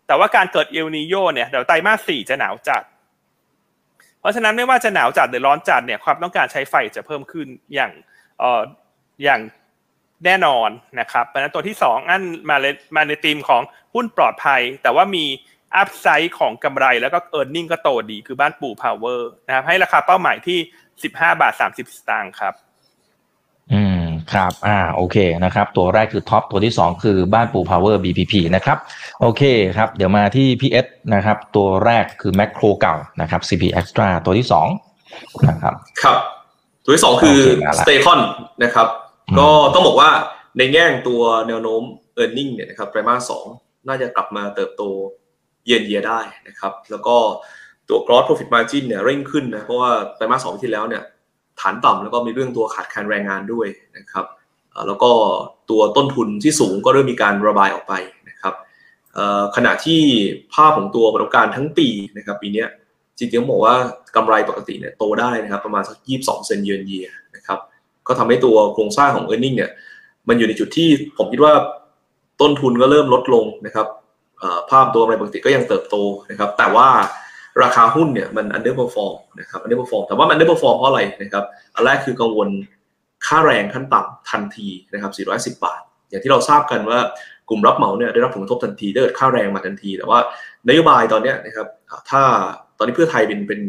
[0.07, 2.83] แต่ว่าการเกิดเอลนีโญเนี่ยเดี๋ยวไตรมาสสี่จะหนาวจัด
[4.21, 7.93] เพราะฉะนั้นไม่ว่าจะหนาวจัดหรือร้อนจัดเนี่ยความต้องการใช้ไฟจะเพิ่มขึ้นอย่าง
[8.39, 8.63] เอ่อ
[9.25, 9.41] อย่าง
[10.25, 10.69] แน่นอน
[11.01, 13.63] นะครับเพราะฉะนั้นตัวที่สองอันมาเลมาในธีมของ
[13.95, 15.25] หุ้นปลอดภัย แต่ว่ามี
[15.77, 20.59] upside ของกำไรแล้วก็ earning ก็โตดีคือบ้านปูพาวเวอร์นะครับให้ราคาเป้าหมายที่
[21.03, 22.55] สิบห้าบาทสามสิบสตางค์ครับ
[24.33, 28.79] ครับ อ่า โอเค นะครับ ตัวแรกคือท็อป ตัวที่สองคือบ้านปูพาวเวอร์ BPP นะครับ
[29.21, 29.43] โอเค
[29.77, 34.69] ครับ เดี๋ยวมาที่ PS นะครับ ตัวแรกคือแมคโครเก่า นะครับ CP Axtra ตัวที่สอง
[35.49, 36.17] นะครับ ครับ
[36.85, 38.21] ตัวที่สองคือโอเคมาละสเตคอน
[38.63, 38.89] นะครับ
[39.29, 40.11] อืมก็ต้องบอกว่า
[40.59, 41.83] ในแง่ตัวแนวโน้ม
[42.23, 43.47] e a r n i n g เนี่ยนะครับ ไตรมาสสอง
[43.89, 44.83] น่าจะกลับมาเติบโต
[45.65, 47.17] เยียนเยียได้นะครับ แล้วก็
[47.89, 51.03] ตัว gross profit margin เนี่ยเร่งขึ้นนะ เพราะว่าไตรมาสสองที่แล้วเนี่ย
[51.61, 54.27] ฐานต่ำแล้วก็มีเรื่องตัวขาดแคลนแรงงานด้วยนะครับ
[54.87, 55.11] แล้วก็
[55.71, 57.95] ตัวต้นทุนที่สูงก็เริ่มมีการระบายออกไป
[58.29, 58.55] นะครับ
[59.57, 60.01] ขณะที่
[60.55, 62.65] ภาพของตัวผลประกอบการทั้งปีนะครับปีนี้
[63.19, 63.75] จริงๆต้องบอกว่า
[64.17, 67.59] กำไรปกติเนี่ยโตได้นะครับประมาณสัก22 เซนเยนเยียนะครับ
[68.07, 69.71] ก็ทำให้ตัวโครงสร้างของ e a r n i n g เนี่ย
[70.29, 70.89] มันอยู่ในจุดที่
[71.19, 71.53] ผมคิดว่า
[72.41, 73.87] ต้นทุนก็เริ่มลดลงนะครับ
[74.71, 75.97] ภาพตัวกำไรปกติก็ยังเติบโต
[76.31, 76.89] นะครับแต่ว่า
[77.63, 82.49] ราคาหุ้นเนี่ยมัน underperform นะครับ underperform แต่ว่ามัน underperform เพราะอะไรนะครับอันแรกคือกังวล
[83.27, 85.13] ค่าแรงขั้นต่ำทันทีนะครับ
[85.57, 86.99] 410 บาท อย่างที่เราทราบกันว่า
[87.49, 90.19] กลุ่มรับเหมาเนี่ยได้รับผลกระทบทันทีถ้เกิดค่าแรงมาทันที แต่ว่า
[90.69, 91.67] นโยบายตอนนี้นะครับ
[92.11, 92.23] ถ้า
[92.79, 93.61] ตอนนี้เพื่อไทยเป็นเป็น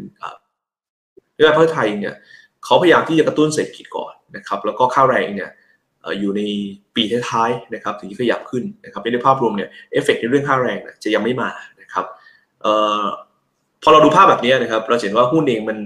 [1.36, 2.14] นโยบายเพื่อไทยเนี่ย
[2.66, 5.50] เขาพยายามที่จะกระตุ้นเศรษฐกิจก่อนนะครับ แล้วก็ค่าแรงเนี่ย
[6.20, 6.42] อยู่ใน
[6.96, 11.50] ปีท้ายๆนะครับถึงจะขยับขึ้นนะครับในภาพรวมเนี่ยเอฟเฟกในเรื่องค่าแรงจะยังไม่มา
[11.82, 12.06] นะครับ
[13.88, 15.78] พอเราดูภาพแบบนี้นะครับ เราเห็นว่าหุ้นเองมัน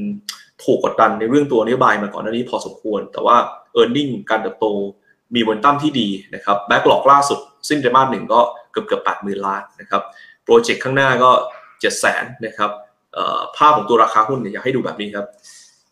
[0.63, 3.37] ถูกกดดันในเรื่องตัวนโยบายมาก่อนหน้านี้พอสมควร แต่ว่า
[3.79, 4.65] e a r n i n g การเติบโต
[5.35, 8.39] มีมนตั้มที่ดีนะครับแบ็กหลอกล่าสุดสิ้นไตรมาสหนึ่งก็
[8.71, 10.01] เกือบเกือบแปดหมื่นล้านนะครับ
[10.43, 11.31] โปรเจกต์ข้างหน้าก็
[11.81, 12.71] เจ็ดแสนนะครับ
[13.57, 15.27] ภาพของตัวราคาหุ้นเนี่ยอยากให้ดูแบบนี้ครับ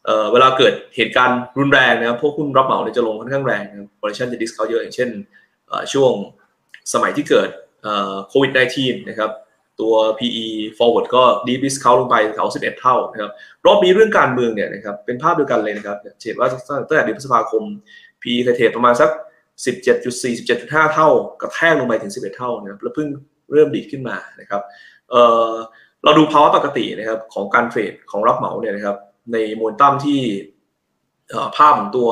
[0.06, 5.10] เเวลาเกิดเหตุการณ์รุนแรงนะครับพวกหุ้นรับเหมาเนี่ยจะลงค่อนข้างแรงนะครับบริษัทจะดิสเขาเยอะอย่างเช่น
[5.94, 6.12] ช่วง
[6.94, 7.50] สมัยที่เกิด
[8.28, 9.32] โควิด -19 นะครับ
[9.82, 10.46] ตัว PE
[10.78, 13.32] forward ก็ deep discount ลงไปแถว11 เท่านะครับ
[13.66, 16.50] รอบนี้เรื่องการเมืองเนี่ยนะครับเป็นภาพเดียวกันเลยนะครับเห็นว่า
[16.90, 17.64] ตั้งแต่เดือนพฤษภาคม
[18.22, 19.10] PE เคยเทรดประมาณสัก
[19.66, 21.10] 17.4 17.5 เท่า
[21.42, 23.08] กระแทกลงไปถึง 11 เท่านะครับแล้วเพิ่ง
[23.52, 24.62] เริ่มดีขึ้นมานะครับ
[25.10, 28.98] เเราดูภาวะปกตินะครับของการเทรดของรับเหมาเนี่ยนะครับ
[29.34, 30.20] ในมวลตั้มที่
[31.58, 32.10] ภาพของตัว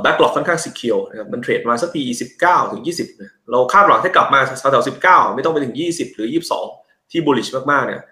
[0.00, 2.02] แบ็กหลอกค่อนข้างสีเขียวนะครับมันเทรดมาสักปี
[2.38, 6.28] 19 ถึง 20นะเราคาดหวังให้กลับมาแถวๆ19 ไม่ต้องไปถึง 20 หรือ
[6.70, 8.02] 22 ที่ bullish มากๆเนี่ย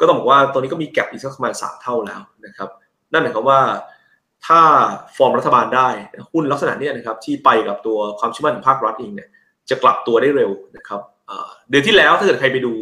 [0.00, 2.68] ก็ต้องบอกว่าตัวนี้ก็มีแกลบอีกสักประมาณ 3 เท่าแล้วนะครับ
[3.12, 3.60] นั่นหมายความว่า
[4.46, 4.60] ถ้า
[5.16, 5.88] ฟอร์มรัฐบาลได้
[6.32, 9.28] หุ้นลักษณะเนี้ยนะครับที่ไปกับตัวความเชื่อมั่นของภาครัฐเองเนี่ย
[9.70, 11.00] จะกลับตัวได้เร็วนะครับ
[11.70, 12.72] เดือนที่แล้วถ้าเกิดใครไปดู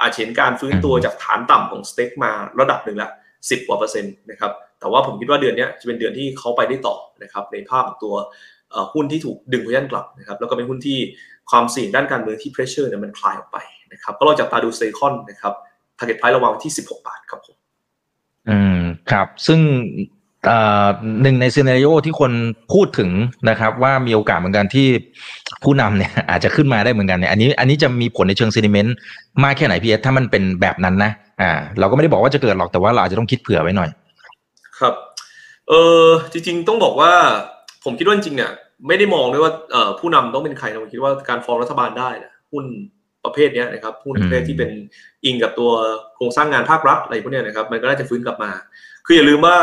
[0.00, 8.14] อาจเห็นการฟื้นตัวจากฐานต่ำของสเต็กมาระดับหนึ่งละ10กว่าเปอร์เซ็นต์นะครับ แต่ว่าผมคิดว่าเดือนนี้จะเป็นเดือนที่เขาไปได้ต่อนะครับในภาพของตัว
[8.94, 10.98] หุ้นที่ถูกดึงพยันกลับนะครับแล้วก็เป็นหุ้นที่
[11.50, 13.58] ความเสี่ยงด้านการเมืองที่ pressure เนี่ยมันคลายออกไป
[13.92, 15.54] นะครับก็เราจับตาดูเซคอนนะครับ
[15.98, 17.56] target price ระวังที่ 16 บาทครับผม
[18.48, 19.60] อืมครับซึ่ง
[21.22, 22.32] หนึ่งใน scenario ที่คน
[22.72, 23.10] พูดถึง
[23.48, 24.88] นะครับ ว่ามีโอกาสเหมือนกันที่
[25.62, 28.94] ผู้นำเนี่ยอาจจะขึ้นมาได้เหมือนกันเนี่ยอันนี้อันนี้จะมีผลในเชิง sentiment
[29.44, 33.90] มากแค่ไหนพี่เอสถ้ามันเป็นแบบนั้นนะอ่าเราก็ไม่ได้บอกว่าจะเกิดหรอกแต่ว่าเราอาจจะต้องคิดเผื่อไว้หน่อย
[34.80, 34.94] ครับ
[35.68, 35.72] เอ
[36.04, 37.12] อจริง ๆ ต้องบอกว่า
[37.84, 38.52] ผมคิดว่าจริงๆเนี่ย
[38.86, 42.64] ไม่ได้มองด้วยว่าเอ่อผู้นำต้องเป็นใครนะผมคิดว่าการฟอร์มรัฐบาลได้นะหุ้น
[43.24, 44.70] ประเภทเนี้ยนะครับหุ้นประเภทที่เป็น
[45.24, 45.70] อิงกับตัว
[46.16, 48.50] โครงสร้างงานภาครัฐอะไรพวกเนี้ยนะครับมันก็น่าจะฟื้นกลับมา
[49.06, 49.56] คืออย่าลืมว่า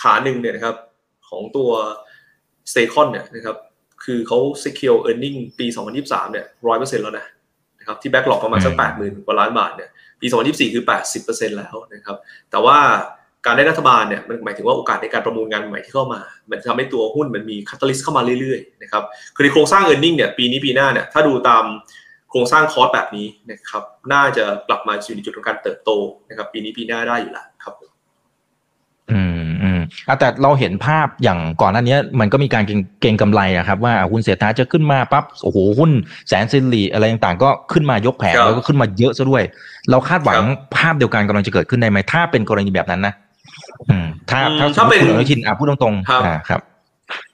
[0.00, 0.76] ขาหนึ่งเนี่ยนะครับ
[1.28, 1.70] ของตัว
[2.70, 3.56] เซคอนเนี่ยนะครับ
[4.04, 5.66] คือเขา secure earning ปี
[6.00, 7.26] 2023 เนี่ยร้อยเปอร์เซ็นต์แล้วนะ
[7.78, 10.84] นะครับที่แบ็กหลอกประมาณสักอืมแปดหมื่นกว่าล้านบาทเนี่ยปี 2024 คือ
[11.20, 12.16] 80%แล้วนะครับ
[12.50, 12.78] แต่ว่า
[13.46, 16.20] การได้รัฐบาลเนี่ยมันหมายถึงว่าโอกาสในการประมูลงานใหม่ที่เข้ามา
[16.50, 19.02] มันทำให้ตัวหุ้นมันมีคาตาลิสต์เข้ามาเรื่อยๆนะครับ
[19.34, 21.64] คือในโครงสร้างเอ r n ร์เน็งเนี่ยปีนี้ปีหน้าเนี่ยถ้าดูตาม
[22.30, 23.82] โครงสร้างคอร์สแบบนี้นะครับ
[24.12, 25.90] น่าจะกลับมาอยู่ในจุดของการเติบโต
[26.28, 27.74] นะครับปีนี้ปีหน้าได้อยู่แล้วครับ
[29.10, 29.80] อืมอืม
[30.18, 32.64] แต่เราเห็นภาพอย่างก่อนหน้านี้มันก็มีการ
[33.00, 35.90] เก่งกำไรอะครับว่าหุ้นเสียท้าจะขึ้นมาปั๊บโอ้โหหุ้น
[36.28, 39.42] แสนซิลีอะไรต่างๆ ก็ขึ้นมายกแผงแล้วก็ขึ้นมาเยอะซะด้วย
[39.90, 40.40] เราคาดหวัง
[40.76, 43.21] ภาพเดียวกันกำลังจะเกิดขึ้นได้ไหมถ้าเป็นกรณีแบบนั้นนะอืม
[44.30, 46.60] ถ้าถ้าถ้าเป็นคุณอนุทินอะพูดตรงๆอ่าครับ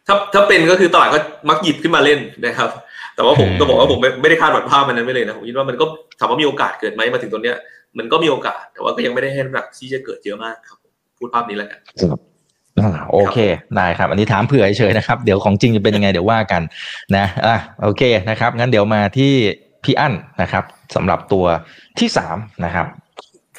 [0.06, 2.70] ถ้าถ้าเป็นก็คือตลาดก็มักหยิบขึ้นมาเล่นนะครับ
[3.14, 5.84] แต่ว่าผมก็บอกว่าผมไม่ได้คาดหวังภาพมันนั้นไม่เลยนะผมคิดว่ามันก็
[6.18, 7.56] ถามว่ามีโอกาสเกิดไหมมาถึงตรงเนี้ย
[7.98, 10.78] มันก็มีโอกาส แต่ว่าก็ยังไม่ได้ให้น้ำหนักที่จะเกิดเยอะมากครับ
[11.18, 11.80] พูดภาพนี้แล้วกัน
[13.12, 13.38] โอเค
[13.74, 16.62] ได้ครับ อันนี้ถามเผื่อเฉยนะครับ เดี๋ยวของจริงจะเป็นยังไงเดี๋ยวว่ากัน
[17.16, 19.32] นะอะโอเคนะครับ งั้นเดี๋ยวมาที่
[19.84, 21.44] พี่อั้นนะครับสำหรับตัว
[21.98, 22.86] ที่สามนะครับ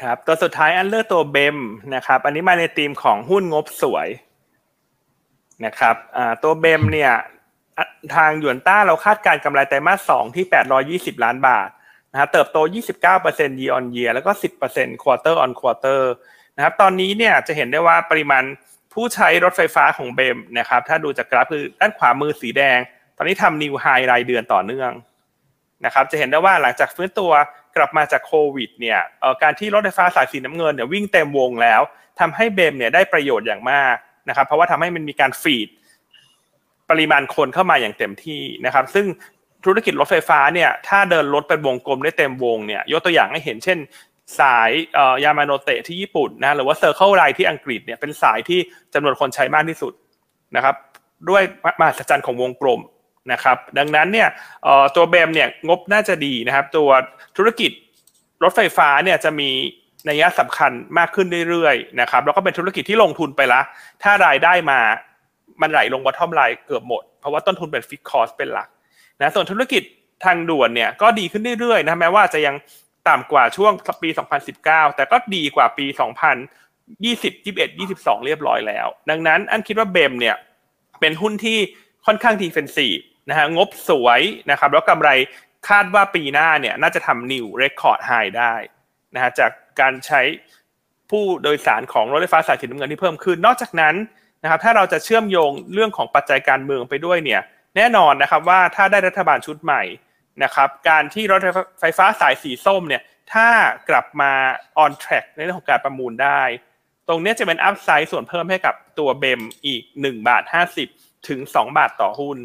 [0.01, 1.57] ครับตัวสุดท้ายอันเลือกตัวเบม
[1.95, 4.07] นะครับอันนี้มาในธีมของหุ้นงบสวย
[5.65, 5.95] นะครับ
[6.43, 7.11] ตัวเบมเนี่ย
[8.15, 10.45] ทางหยวนต้าเราคาดการกำไรไตรมาสสองที่
[11.19, 11.69] 820 ล้านบาท
[12.11, 12.57] นะครับเติบโต
[13.09, 14.31] 29% year on year แล้วก็
[14.67, 16.01] 10% quarter on quarter
[16.55, 18.43] นะครับตอนนี้เนี่ยจะเห็นได้ว่าปริมาณ
[18.93, 22.79] ผู้ใช้รถไฟฟ้าของเบมนะครับถ้าดูจากกราฟคือด้านขวามือสีแดง
[23.17, 24.91] ตอนนี้ทำ new high รายเดือนต่อเนื่อง
[25.85, 27.31] นะครับจะเห็นได้ว่าหลังจากฟื้นตัว
[27.75, 28.99] กลับมาจากโควิดเนี่ย
[29.43, 31.81] การที่รถไฟฟ้าสายสีน้ำเงินเนี่ยวิ่งเต็มวงแล้ว
[32.19, 33.95] ทำให้ BEM เนี่ยได้ประโยชน์อย่างมาก
[34.29, 35.69] นะครับเพราะว่าทำให้มันมีการ feed
[36.89, 39.05] ปริมาณคนเข้ามาอย่างเต็มที่นะครับ ซึ่ง
[39.65, 43.79] ธุรกิจรถไฟฟ้าเนี่ยถ้าเดินรถเป็นวงกลมได้เต็มวงเนี่ยยกตัวอย่างให้เห็นเช่น
[44.39, 44.69] สาย
[45.23, 48.59] ยามาโนเตะที่ญี่ปุ่นนะหรือว่า Circle Line ที่อังกฤษเนี่ยเป็นสายที่
[48.93, 49.93] จำนวนคนใช้มากที่สุด
[50.55, 50.75] นะครับ
[51.29, 51.43] ด้วย
[51.79, 52.79] มาตรฐานของวงกลม
[53.31, 54.27] นะครับดังนั้นเนี่ย
[54.95, 56.89] ตัวเบมเนี่ยงบน่าจะดีนะครับ ตัว
[57.37, 57.71] ธุรกิจ
[58.43, 59.49] รถไฟฟ้าเนี่ยจะมี
[60.09, 63.61] นัยสำคัญมากขึ้นเรื่อยๆนะครับแล้วก็เป็นธุรกิจที่ลงทุนไปละ
[64.03, 64.79] ถ้ารายได้มา
[65.61, 68.67] มันไหลลงบอททอมไลน์เกือบหมด เพราะว่าต้นทุนเป็นฟิกคอสเป็นหลัก
[69.19, 69.83] นะส่วนธุรกิจ
[70.25, 72.55] ทางด่วนเนี่ยก็ดีขึ้นเรื่อยๆนะแม้ว่าจะยัง
[73.07, 74.09] ต่ำกว่าช่วงปี
[74.53, 75.99] 2019 แต่ก็ดีกว่าปี 2020
[77.05, 80.35] 21 22 เรียบร้อยแล้ว ดังนั้นอันคิดว่า BEM เนี่ย
[80.99, 81.57] เป็นหุ้นที่
[82.05, 82.97] ค่อนข้าง defensive
[83.29, 84.21] นะฮะงบสวย
[84.51, 85.09] นะครับแล้วกำไร
[85.69, 88.53] คาดว่าปีหน้าเนี่ยน่าจะทำ new record high ได้
[89.15, 90.21] นะฮะจากการใช้
[91.09, 93.95] ผู้โดยสารของรถไฟฟ้าสายสีน้ำเงินที่เพิ่มขึ้น นอกจากนั้น
[94.43, 97.41] นะครับถ้าเราจะเชื่อมโยงเรื่องของปัจจัยการเมืองไปด้วยเนี่ย
[97.75, 99.83] แน่นอนนะครับว่าถ้าได้รัฐบาลชุดใหม่
[100.43, 101.41] นะครับการที่รถ
[101.79, 103.01] ไฟฟ้าสายสีส้มเนี่ย
[103.33, 103.47] ถ้า
[103.89, 104.31] กลับมา
[104.83, 106.41] on track ในเรื่องของการประมูลได้
[107.07, 110.43] ตรงนี้จะเป็นอัพไซด์ส่วนเพิ่มให้กับตัวเบมอีก1บาท
[110.77, 112.37] 50 ถึง 2 บาทต่อหุ้น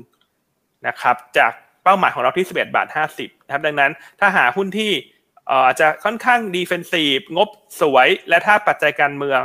[0.87, 1.53] นะครับจาก
[1.85, 4.91] เป้าหมายของเราที่ 11 บาท 50นะครับดังนั้นถ้าหาหุ้นที่
[5.51, 7.49] อาจจะค่อนข้างดีเฟนซีฟงบ
[7.81, 9.41] สวยและถ้าปัจจัยการเมือง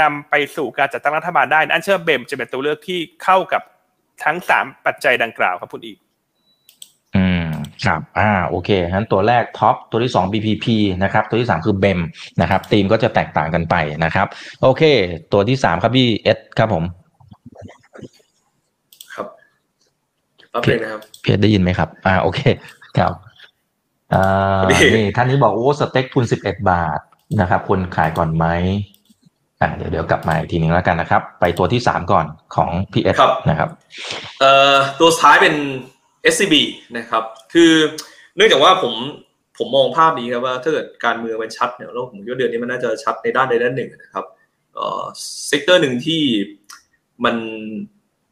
[0.00, 3.62] นำไปสู่การจัดตั้งรัฐบาลได้อันเชื่อเบมจะเป็นตัวเลือกที่เข้ากับ
[4.24, 5.98] ทั้ง 3 ปัจจัยดังกล่าวครับคุณอีก
[7.84, 10.66] ครับ อ่า โอเค งั้นตัวแรกท็อป ตัวที่สอง BPP
[11.04, 12.00] นะครับ ตัวที่สามคือ BEM
[12.40, 14.26] นะครับธีมก็จะแตกต่างกันไปนะครับ
[14.62, 14.82] โอเค
[15.32, 16.84] ตัวที่สามครับพี่เอสครับผม
[19.14, 19.26] ครับ
[20.54, 22.40] รับเพลงนะครับเพจได้ยินไหมครับ อ่าโอเค
[22.98, 23.12] ครับ
[24.14, 27.00] อ่านี่ท่านนี้บอกโอ้สเต็กทุนสิบเอ็ดบาท
[27.40, 28.46] นะครับควรขายก่อนไหม
[29.60, 33.16] อ่าเดี๋ยวเดี๋ยวกลับมาอีกทีนึงแล้วกันนะครับ ไปตัวที่สามก่อนของพี่เอส
[33.50, 33.68] นะครับ
[34.40, 35.54] เอ่อตัวสุดท้ายเป็น
[36.32, 36.54] SCB
[36.96, 37.72] นะครับ คือ
[38.36, 38.94] เนื่องจากว่าผม
[39.58, 44.24] ผมมองภาพนี้ครับว่าถ้าเกิดการเมืองมันชัดเนี่ยแล้วผมคิดว่าเดือนนี้มันน่าจะชัดในด้านใดด้านหนึ่งนะครับ
[44.74, 45.02] เอ่อ
[45.46, 46.22] sector หนึ่งที่
[47.24, 47.36] มัน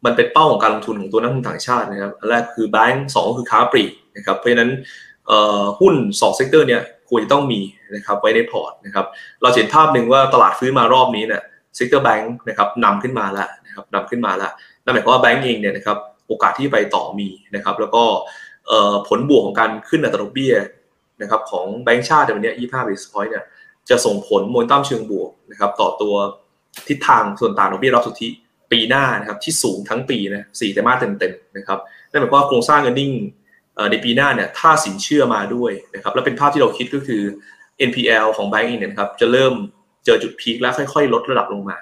[0.05, 4.71] มันเป็นเป้าของการลงทุนของตัวนักลงทุนต่างชาตินะครับอันแรกคือแบงก์สองคือค้าปลีกนะครับเพราะฉะนั้น
[5.81, 7.61] หุ้นสอง sector เนี่ยควรจะต้องมี
[7.97, 9.07] นะครับไว้ในพอร์ตนะครับ
[9.43, 11.43] เราเห็นภาพหนึ่งว่าตลาดฟื้นมารอบนี้เนี่ย
[11.77, 14.51] sector แบงก์นะครับนำขึ้นมาแล้วนะครับนำขึ้นมาแล้ว
[14.85, 18.03] นั่นหมายความว่าแบงก์เองเนี่ยนะครับโอกาสที่ไปต่อมีนะครับแล้วก็
[19.09, 20.55] ผลบวกของการขึ้นอัตราดอกเบี้ย
[21.23, 23.45] นะครับของแบงก์ชาติในวันนี้25 basis point เนี่ย
[23.89, 26.15] จะส่งผลโมนตัมเชิงบวกนะครับต่อตัว
[26.89, 28.29] ทิศทางส่วนต่างดอกเบี้ยรับสุทธิ
[28.73, 31.79] ปีหน้านะครับที่สูงทั้งปีนะสี่ไตรมาสเต็มๆนะครับ
[32.11, 33.13] นั่นหมายความว่าโครงสร้าง earning
[33.91, 37.23] ในปีหน้าเนี่ยถ้าสินเชื่อมาด้วยนะครับแล้วเป็นภาพที่เราคิดก็คือ
[37.89, 39.55] NPL ของแบงก์เองเนี่ยครับจะเริ่ม
[40.05, 41.79] เจอจุด peak แล้วค่อยๆ ลดระดับลงมา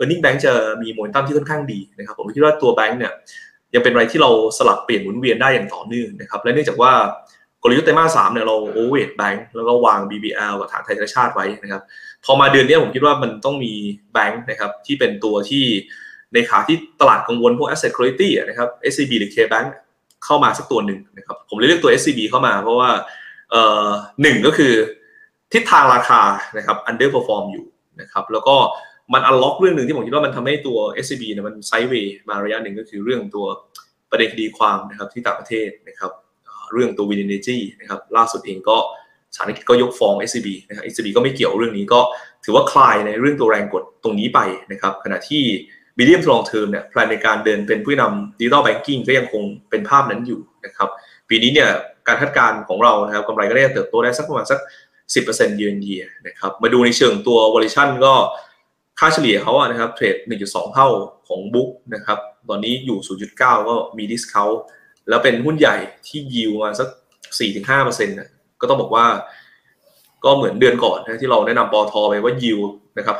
[0.00, 0.52] e a r n i n g Bank จะ
[0.82, 3.12] มีโมเมนตัมที่ค่อนข้างดีนะครับผมคิดว่าตัวแบงก์เนี่ย
[3.74, 6.92] ยังเป็นอะไรที่เราสลับเปลี่ยนหมุนเวียนได้อย่างต่อเนื่องนะครับและเนื่องจากว่า
[7.62, 11.82] กลยุทธ์ไตรมาสสามเนี่ยเรา over แบงก์แล้วก็วาง BBL กับฐานไทยธนชาติไว้นะครับ
[12.24, 13.72] พอมาเดือนนี้ผมคิดว่ามันต้องมี
[14.12, 15.64] แบงก์นะครับที่เป็นตัวที่
[16.36, 19.68] ในขาที่ตลาดกังวลพวก asset quality นะครับ SCB หรือ KBank
[20.24, 22.90] เข้ามาสักตัวหนึ่งนะครับผมเลยเลือกตัว SCB เข้ามา เพราะว่า
[23.50, 23.88] เอ่อ
[24.22, 24.72] หนึ่งก็คือ
[25.52, 26.22] ทิศทางราคา
[26.56, 27.66] นะครับ underperform อยู่
[28.00, 28.56] นะครับแล้วก็
[29.12, 33.46] มันอันล็อกเรื่องหนึ่งที่ผมคิดว่ามันทำให้ตัว SCB เนี่ยมันไซด์เวย์มาระยะหนึ่งก็คือเรื่องตัว
[34.10, 36.12] ประเด็นคดีความนะครับที่ต่างประเทศนะครับ
[36.72, 38.76] เรื่องตัววินเนจีนะครับล่าสุดเองก็
[39.36, 42.00] สารกิจก็ยกฟ้อง SCB นะครับ SCB ก็ไม่เกี่ยวเรื่องนี้ก็
[42.44, 44.40] ถือว่าคลายในเรื่องตัวแรงกดตรงนี้ไป
[44.72, 45.42] นะครับขณะที่
[45.98, 50.88] medium to long term เนี่ยแพลนในการเดินเป็นผู้นำดิจิทัลแบงกิ้งก็ยังคงเป็นภาพนั้นอยู่นะครับ
[51.28, 51.70] ปีนี้เนี่ย
[52.06, 54.60] การคาดการณ์ของเรานะครับกำไรก็ได้เติบโตได้สักประมาณสัก
[55.14, 58.14] 10%เยือนเยียนะครับมาดูในเชิงตัว valuation ก็
[58.98, 60.88] ค่าเฉลี่ยเขาอะนะครับเทรด 1.2 เท่า
[61.28, 62.18] ของบุ๊กนะครับ
[62.48, 64.56] ตอนนี้อยู่ 0.9 ก็มี discount
[65.08, 65.76] แล้วเป็นหุ้นใหญ่
[66.06, 66.88] ที่ยิวมาสัก
[67.68, 68.30] 4-5%นะ
[68.60, 69.06] ก็ต้องบอกว่า
[70.24, 72.58] ก็เหมือนเดือนก่อนนะที่เราแนะนำปอทอไปว่ายิว
[72.98, 73.16] นะครับ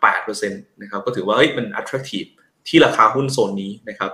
[0.00, 2.28] 5.8%นะครับก็ถือว่าเฮ้ยมัน attractive
[2.68, 4.10] ที่ราคาหุ้นโซนนี้นะครับ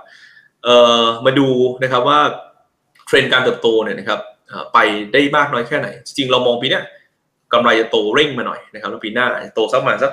[0.63, 1.47] เอ่อมาดู
[1.83, 2.19] นะครับว่า
[3.05, 4.19] เทรนด์การเติบโตเนี่ยนะครับ
[4.73, 4.77] ไป
[5.13, 6.79] ได้มากน้อยแค่ไหน จริงเรามองปีนี้
[7.53, 10.11] กำไรจะโตเร่งมาหน่อยนะครับแล้วปีหน้าโตสักประมาณสัก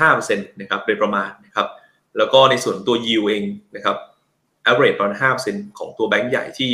[0.00, 1.66] 5%นะครับโดยประมาณนะครับ
[2.18, 3.44] แล้วก็ในส่วนตัวยิวเอง
[3.76, 3.96] นะครับ
[4.70, 5.14] average ประมาณ
[5.46, 6.72] 5%ของตัวแบงก์ใหญ่ที่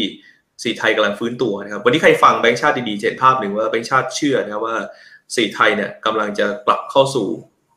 [0.62, 4.76] สีไทยกำลังฟื้นตัวนะครับวันนี้ใครฟังแบงก์ชาติดีๆจะเห็นภาพหนึ่งว่าแบงก์ชาติเชื่อนะครับว่า
[5.36, 7.28] สีไทยเนี่ยกำลังจะกลับเข้าสู่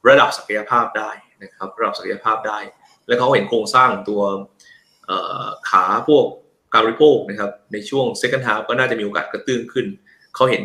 [0.09, 1.11] ระดับศักยภาพได้
[1.43, 2.59] นะครับระดับศักยภาพได้
[3.07, 4.21] แล้วเขาเห็นโครงสร้างตัว
[5.69, 6.25] ขาพวก
[6.73, 9.85] การบริโภคนะครับในช่วง second half ก็น่าจะมีโอกาสกระตื้นขึ้น
[10.35, 10.63] เขาเห็น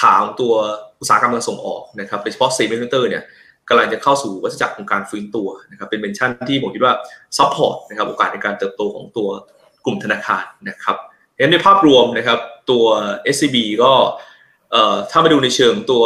[0.00, 0.54] ขาของตัว
[1.00, 3.22] อุตสาหกรรมการส่งออกนะครับโดยเฉพาะซีเมนต์เตอร์เนี่ย
[3.68, 6.94] กำลังจะเข้าสู่วัฏจักรของการฟื้นตัวนะครับเป็นเมนชั่นที่ผมคิดว่า
[7.36, 9.28] support นะครับโอกาสในการเติบโตของตัว
[9.84, 10.96] กลุ่มธนาคารนะครับ
[11.36, 12.38] เห็นในภาพรวมนะครับ
[12.70, 12.84] ตัว
[13.34, 13.92] SCB ก็
[15.10, 16.04] ถ้ามาดูในเชิงตัว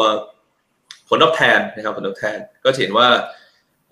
[1.10, 3.08] ผลตอบแทนนะครับผลตอบแทนก็เห็นว่า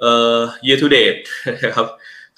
[0.00, 1.18] เอ่อ year to date
[1.64, 1.86] นะครับ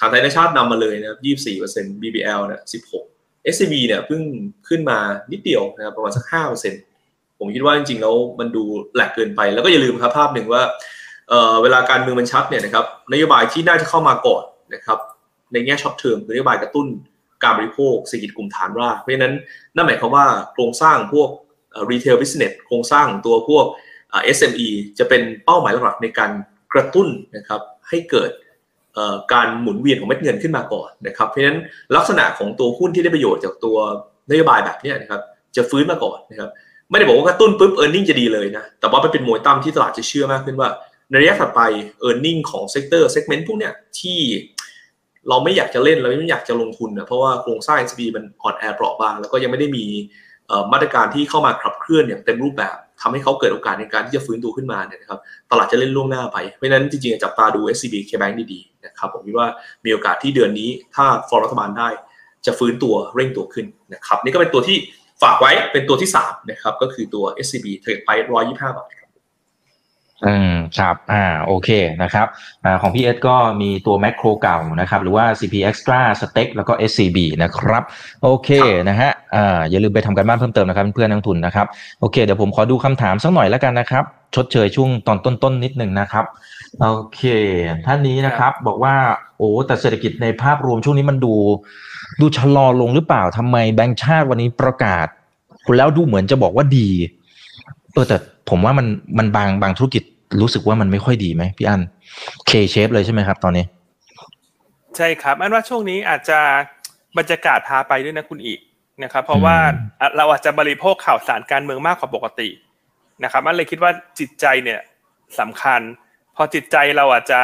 [0.00, 1.18] ฐานไทยในชาตินำมาเลยนะครับ
[1.60, 2.60] 24% BBL เนี่ย
[3.06, 4.22] 16 SCB เนี่ยเพิ่ง
[4.68, 4.98] ขึ้นมา
[5.32, 6.24] นิดเดียวนะครับประมาณสัก
[6.80, 8.64] 5%ผมคิดว่าจริงๆแล้วมันดู
[8.94, 10.62] lag เกินไป แล้วก็อย่าลืมครับภาพหนึ่งว่า
[11.62, 14.98] เวลาการเมืองมันชัดเนี่ยนะครับนโยบายที่น่าจะเข้ามาก่อนนะครับ
[15.52, 16.86] ในแง่ short term คือนโยบายกระตุ้น
[17.42, 19.34] การบริโภคเศรษฐกิจกลุ่มฐานรากเพราะฉะนั้น
[19.74, 21.28] นั่นหมายความว่าโครงสร้างพวก
[21.90, 23.66] retail business โครงสร้างตัวพวก
[24.36, 26.30] SME จะเป็นเป้าหมายหลักในการ
[26.72, 28.30] กระตุ้นนะครับให้เกิด
[29.32, 31.58] การหมุนเวียนของเม็ดเงินขึ้นมาก่อนนะครับ เพราะฉะนั้น
[31.96, 33.76] ลักษณะของตัวหุ้นที่ได้ประโยชน์จากตัว
[34.30, 35.20] นโยบายแบบนี้นะครับ
[35.56, 36.50] จะฟื้นมาก่อนนะครับ
[36.90, 40.68] ไม่ได้บอกว่ากระตุ้นปุ๊บ earning จะดีเลยนะแต่ว่ามันเป็นโมยตั้มที่ตลาดจะเชื่อมากขึ้นว่า
[41.10, 41.60] ในระยะถัดไป
[42.06, 44.18] e a r n i n g ของเซกเตอร์เซกเมนต์พวกเนี้ยที่
[45.28, 49.86] เราไม่อยากจะเล่นเราไม่อยากจะลงทุนนะเพราะว่าโครงสร้าง SB มันอ่อนแอเปราะบาง แล้วก็ยังไม่ได้มี
[50.72, 55.20] มาตรการที่เข้ามาขับเคลื่อนอย่างเต็มรูปแบบ ทำให้เขาเกิดโอกาสในการที่จะฟื้นตัวขึ้นมาเนี่ยนะครับ
[55.50, 59.48] ตลาดจะเล่นล่วงหน้าไป เพราะฉะนั้นจริงๆ จับตาดู SCB KBank ดีๆนะครับผมคิดว่า
[59.84, 61.88] มีโอกาสที่เดือนนี้ถ้าฟอร์รัฐบาลได้
[62.46, 64.76] จะฟื้นตัวเร่งตัวขึ้นนะครับนี่ก็เป็นตัวที่
[65.22, 68.10] ฝากไว้เป็นตัวที่3นะครับก็คือตัว SCB เทรดไป
[68.44, 68.99] 125 บาท
[70.26, 71.68] อืมครับอ่าโอเค
[72.02, 72.26] นะครับ
[72.64, 77.82] อ่าของพี่เอสก็มีตัวแมคโครเก่านะครับหรือว่า CP Extra Stack แล้วก็ SCB นะครับ
[78.22, 78.50] โอเค
[78.88, 81.66] นะฮะอ่าอย่าลืมไปทำการบ้านเพิ่มเติมนะครับเพื่อนนักทุนนะครับ
[82.00, 84.04] โอเคเดี๋ยวผมขอดูคำถามสักหน่อยแล้วกันนะครับ
[84.34, 86.24] ชดเชยช่วงตอนต้นๆนิดหนึ่งนะครับ
[86.80, 87.22] โอเค
[87.86, 88.94] ท่านนี้นะครับ บอกว่า
[89.38, 91.34] โอ้แต่เศรษฐกิจในภาพรวมช่วงนี้มันดู
[92.20, 95.06] ดูชะลอลงหรือเปล่าทำไมแบงก์ชาติวันนี้ประกาศ
[95.76, 96.88] แล้วดูเหมือนจะบอกว่าดี
[97.92, 98.16] เออแต่
[98.50, 98.86] ผมว่ามัน
[99.18, 100.02] มันบางบางธุรกิจ
[100.40, 101.82] รู้สึกว่ามันไม่ค่อยดีไหมพี่อัน
[102.46, 103.64] เคเชฟเลยใช่ไหมครับ ตอนนี้
[104.96, 106.38] ใช่ครับ อันว่าช่วงนี้อาจจะ
[107.18, 108.60] บรรยากาศพาไปด้วยนะคุณอีก
[109.02, 109.56] นะครับ เพราะว่า
[110.16, 112.48] เราอาจจะบริโภคข่าวสารการเมืองมากกว่าปกติ
[113.24, 114.80] นะครับอันเลยคิดว่าจิตใจเนี่ย
[115.40, 115.80] สำคัญ
[116.36, 117.40] พอจิตใจเราอาจจะ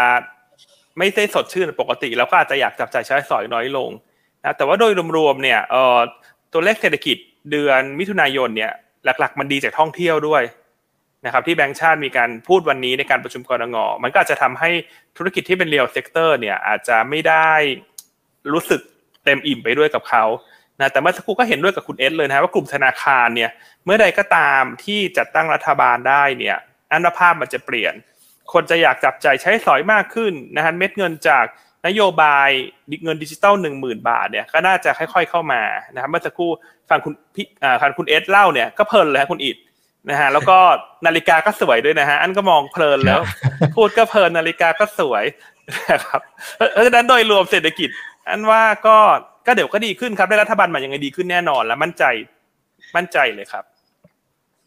[0.98, 3.90] ไม่ได้สดชื่นปกติเราก็อาจจะอยากจับจ่ายใช้สอยน้อยลง
[4.44, 5.98] นะแต่ว่าโดยรวมๆเนี่ยเอ่อ
[6.52, 7.16] ตัวเลขเศรษฐกิจ
[7.50, 8.72] เดือนมิถุนายนเนี่ย
[9.04, 10.42] หลัก ๆ มันดีจากท่องเที่ยวด้วย
[11.26, 14.70] นะครับที่แบงก์ชาติมีการพูดวันนี้ในการประชุมกนง.มันก็อาจจะทำให้
[15.16, 17.50] ธุรกิจที่เป็น real sector เนี่ยอาจจะไม่ได้
[18.52, 18.80] รู้สึก
[19.24, 20.24] เต็มอิ่มไปด้วยกับเขา
[20.80, 23.50] นะแต่เมื่อสักครู่ก็เห็นด้วยกับคุณเอสเลยนะว่ากลุ่มธนาคารเนี่ย
[23.84, 26.56] เมื่อใดก็ตามที่จัดตั้งรัฐบาลได้เนี่ย
[26.92, 27.94] อันภาพมันจะเปลี่ยน
[28.52, 31.44] คนจะอยากจับใจใช้สอยมากขึ้นนะฮะเม็ดเงินจาก
[31.86, 32.48] นโยบาย
[33.04, 35.62] เงินดิจิตอลหนึ่งหมื่นบาทเนี่ยก็น่าจะค่อยๆเข้ามา
[35.94, 36.50] นะครับเมื่อสักครู่
[36.90, 39.56] ฟังคุณพี่อ่าฟังคุณเอสเล่าเนี่ยก็เพลินเลยคุณอิด
[40.10, 40.58] นะฮะแล้วก็
[41.06, 43.20] นาฬิกาก็สวยด้วยนะฮะอันก็มองเพลินแล้ว
[43.76, 45.24] พูดก็เพลินนาฬิกาก็สวย
[45.90, 46.20] นะครับ
[46.72, 47.88] เพราะฉะนั้นโดยรวมเศรษฐกิจ
[48.28, 48.98] อันว่าก็
[49.46, 52.04] ก็เดี๋ยวก็ดีขึ้นครับ ได้รัฐบาลใหม่ยังไงดีขึ้นแน่นอนแล้วมั่นใจ
[52.96, 53.64] มั่นใจเลยครับ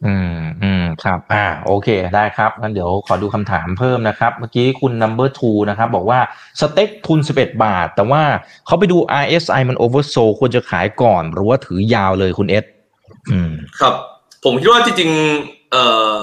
[0.04, 6.20] อืมอืมครับ อ่า โอเค ได้ครับงั้นเดี๋ยวขอดูคำถามเพิ่มนะครับ เมื่อกี้คุณ number two นะครับ บอกว่า
[6.60, 8.22] STEC ทุน 11 บาท แต่ว่า
[8.66, 12.64] เขาไปดู RSI มัน oversold ควรจะขายก่อน หรือว่าถือยาวเลยคุณเอส
[13.30, 13.94] อืม ครับ
[14.44, 15.84] ผมคิดว่าจริงๆเอ่
[16.16, 16.18] อ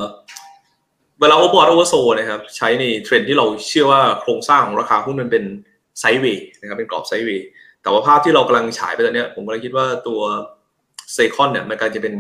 [1.20, 5.44] เวลาโอเวอร์โอเวอร์โซนะครับ ใช้ในเทรนที่เราเชื่อว่าโครงสร้างของราคาหุ้นมันเป็น
[6.00, 7.46] sideway นะครับเป็นกรอบ sideway
[7.82, 10.20] แต่ว่าภาพที่เรากำลังฉายไปตอนนี้ผมก็เลยคิดว่าตัว
[11.14, 12.16] สเตคอนเนี่ยมันกำลังจะเป็น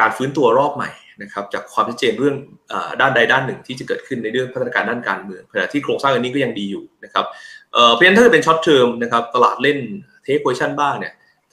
[0.00, 0.90] การฟื้นตัวรอบใหม่
[1.22, 2.36] นะครับจากความชัดเจนเรื่อง
[2.72, 7.24] อด้านใดด้านหนึ่งที่จะเกิดขึ้นในเรื่องพัฒนาการด้านการเมืองขณะที่โครงสร้างอันนี้ก็ยังดีอยู่นะครับ
[7.70, 9.78] เพราะฉะนั้นถ้าเป็น short term นะครับตลาดเล่น
[10.22, 11.12] take position บ้างเนี่ย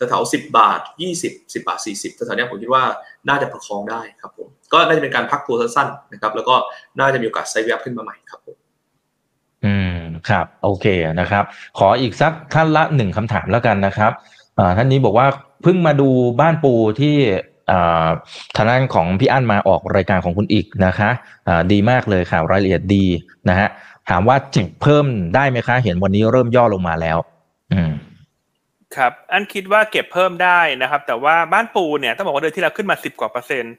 [0.10, 1.14] แถวสิบบาทยี่
[1.54, 2.84] สิบาทสี่สิบแถวๆนี้ผมคิดว่า
[3.30, 6.56] น่าจะประคองได้ครับผมก็น่าจะเป็นการพักตัวสั้นๆนะครับแล้วก็
[7.00, 8.58] น่าจะมีโอกาสไซด์เวฟขึ้นมาใหม่ครับผม
[9.66, 9.98] อืม
[10.30, 10.86] ครับ โอเค
[11.20, 11.44] นะครับ
[11.78, 14.12] ขออีกสักท่านละหนึ่งคำถามแล้วกันนะครับ
[14.78, 15.28] ท่านนี้บอกว่า
[15.64, 17.16] เพิ่งมาดูบ้านปูที่
[18.56, 21.10] ทางด้านของพี่อั้นมาออกรายการของคุณอีกนะคะ
[21.72, 23.06] ดีมากเลยข่าวรายละเอียดดี
[23.50, 23.68] นะฮะ
[24.10, 27.18] ถามว่าจิบเพิ่มได้ไหมคะ เห็นวันนี้เริ่มย่อลงมาแล้ว
[28.96, 33.76] ครับ อันคิดว่าเก็บเพิ่มได้นะครับ แต่ว่าบ้านปูเนี่ยต้องบอกว่าเดือนที่แล้วขึ้นมาสิบกว่าเปอร์เซ็นต์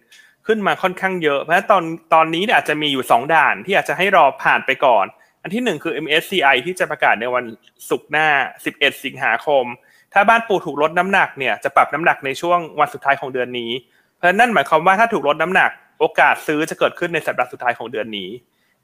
[0.46, 1.84] ขึ้นมาค่อนข้างเยอะ เพราะฉะนั้นตอน
[2.14, 5.06] ตอนนี้เนี่ยอาจจะมีอยู่สองด่านที่อาจจะให้รอผ่านไปก่อน
[5.42, 7.44] อันที่หนึ่งคือ MSCI ที่จะประกาศในวัน
[7.88, 8.28] ศุกร์หน้า
[8.66, 9.64] 11 สิงหาคม
[10.12, 13.70] ถ้าบ้านปูถูกลดน้ำหนักเนี่ยจะปรับน้ำหนักในช่วงวันสุดท้ายของเดือนนี้
[14.16, 18.30] เพราะฉะนั้นหมายความว่าถ้าถูกลดน้ำหนัก โอกาสซื้อจะเกิดขึ้นในสัปดาห์สุดท้ายของเดือนนี้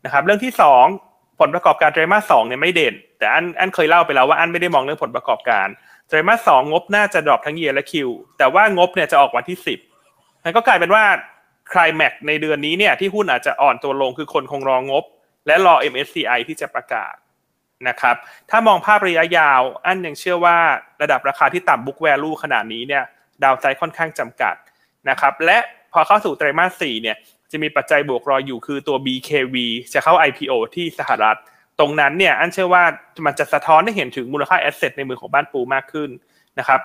[0.04, 0.84] นะครับ เรื่องที่สอง
[1.40, 5.66] ผลประกอบการไตรมาสสองเนี่ยไม่เด่น แต่อันอันเคยเล่าไปแล้วว่าอันไม่ได้มองเรื่องผลประกอบการ
[6.08, 9.78] ไตรมาสสองงบน่าจะดรอปทั้งเยียและคิว แต่ว่างบเนี่ยจะออกวันที่สิบ
[10.44, 11.04] มันก็กลายเป็นว่า
[11.72, 15.04] คลายแม็กในเดือนนี้เนี่ยที่หุ้นอาจจะอ่อนตัวลงคือคนคงรองงบ
[15.46, 17.14] และรอ MSCI ที่จะประกาศ
[17.88, 18.16] นะครับ
[18.50, 20.58] ถ้ามองภาพระยะยาว อันยังเชื่อว่า
[21.02, 23.04] ระดับราคาที่ต่ำ book value ขนาดนี้เนี่ย
[23.42, 24.54] ดาวไซด์ค่อนข้างจำกัด
[25.08, 25.58] นะครับ และ
[25.92, 27.16] พอเข้าสู่ไตรมาสสี่เนี่ย
[27.50, 29.56] จะมีปัจจัยบวกรออยู่คือตัว BKV
[29.94, 31.38] จะเข้า IPO ที่สหรัฐ
[31.80, 32.82] ตรงนั้นเนี่ยอันเชื่อว่า
[33.26, 36.10] มันจะสะท้อนให้เห็นถึงมูลค่าแอสเซทในมือของบ้านปูมากขึ้น
[36.58, 36.80] นะครับ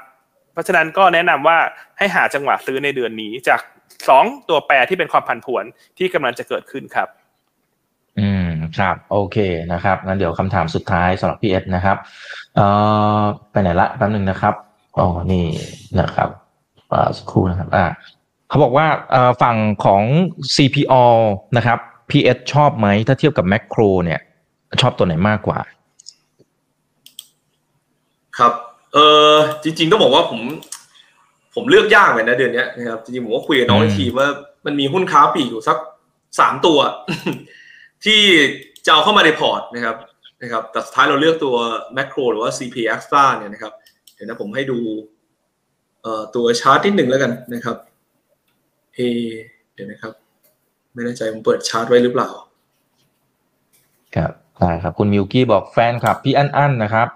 [0.54, 1.58] เพราะฉะนั้นก็แนะนำว่า
[1.98, 3.62] ให้หาจังหวะซื้อในเดือนนี้ จาก
[4.10, 5.64] สองตัวแปรที่เป็นความผันผวน
[5.98, 7.08] ที่กำลังจะเกิดขึ้นครับ
[8.20, 9.38] อืมครับ โอเค
[9.74, 11.98] นะครับงั้นเดี๋ยวคำถามสุดท้ายสำหรับพี่เอสนะครับ
[12.56, 12.66] เอ่
[13.20, 13.22] อ
[13.52, 14.54] ไปไหนละแป๊บหนึ่งนะครับ
[15.00, 15.46] อ๋อนี่
[16.00, 16.30] นะครับ
[16.94, 17.86] อ่าสักครู่นะครับอ่า
[18.50, 18.88] เขาบอกว่า
[19.42, 20.04] ฝั่งของ
[20.56, 20.94] CPO
[21.58, 21.80] นะครับ
[22.10, 24.20] PS ชอบไหมถ้าเทียบกับแมคโครเนี่ย
[24.82, 25.60] ชอบตัวไหนมากกว่า
[28.38, 28.54] ครับ
[28.94, 28.98] เอ
[29.34, 30.40] อจริง ๆ ต้องบอกว่าผม
[31.56, 34.28] ผมเลือกยากเลยนะเดือนนี้นะครับจริงๆผมก็คุยกับน้องในทีมว่า
[34.66, 35.78] มันมีหุ้นค้าปีกอยู่สัก
[36.40, 36.80] สามตัว
[38.06, 38.22] ที่
[38.86, 39.96] จะเอาเข้ามาในพอร์ตนะครับ
[40.42, 41.56] นะครับแต่สุดท้ายเราเลือกตัว
[41.94, 43.74] แมคโครหรือว่า CP Extra เนี่ยนะครับ
[44.14, 44.80] เดี๋ยวนะผมให้ดู
[46.02, 47.78] เอ่อตัวชาร์ตที่หนึ่งแล้วกันนะครับ
[48.96, 49.00] เอ
[49.74, 50.14] เดี๋ยวนะครับ
[50.94, 52.30] ไม่แน่ใจผมเปิดชาร์ตไว้หรือเปล่า
[54.16, 57.08] ครับ ใช่ครับ คุณมิวกี้บอกแฟนคลับ พี่อันอันนะครับ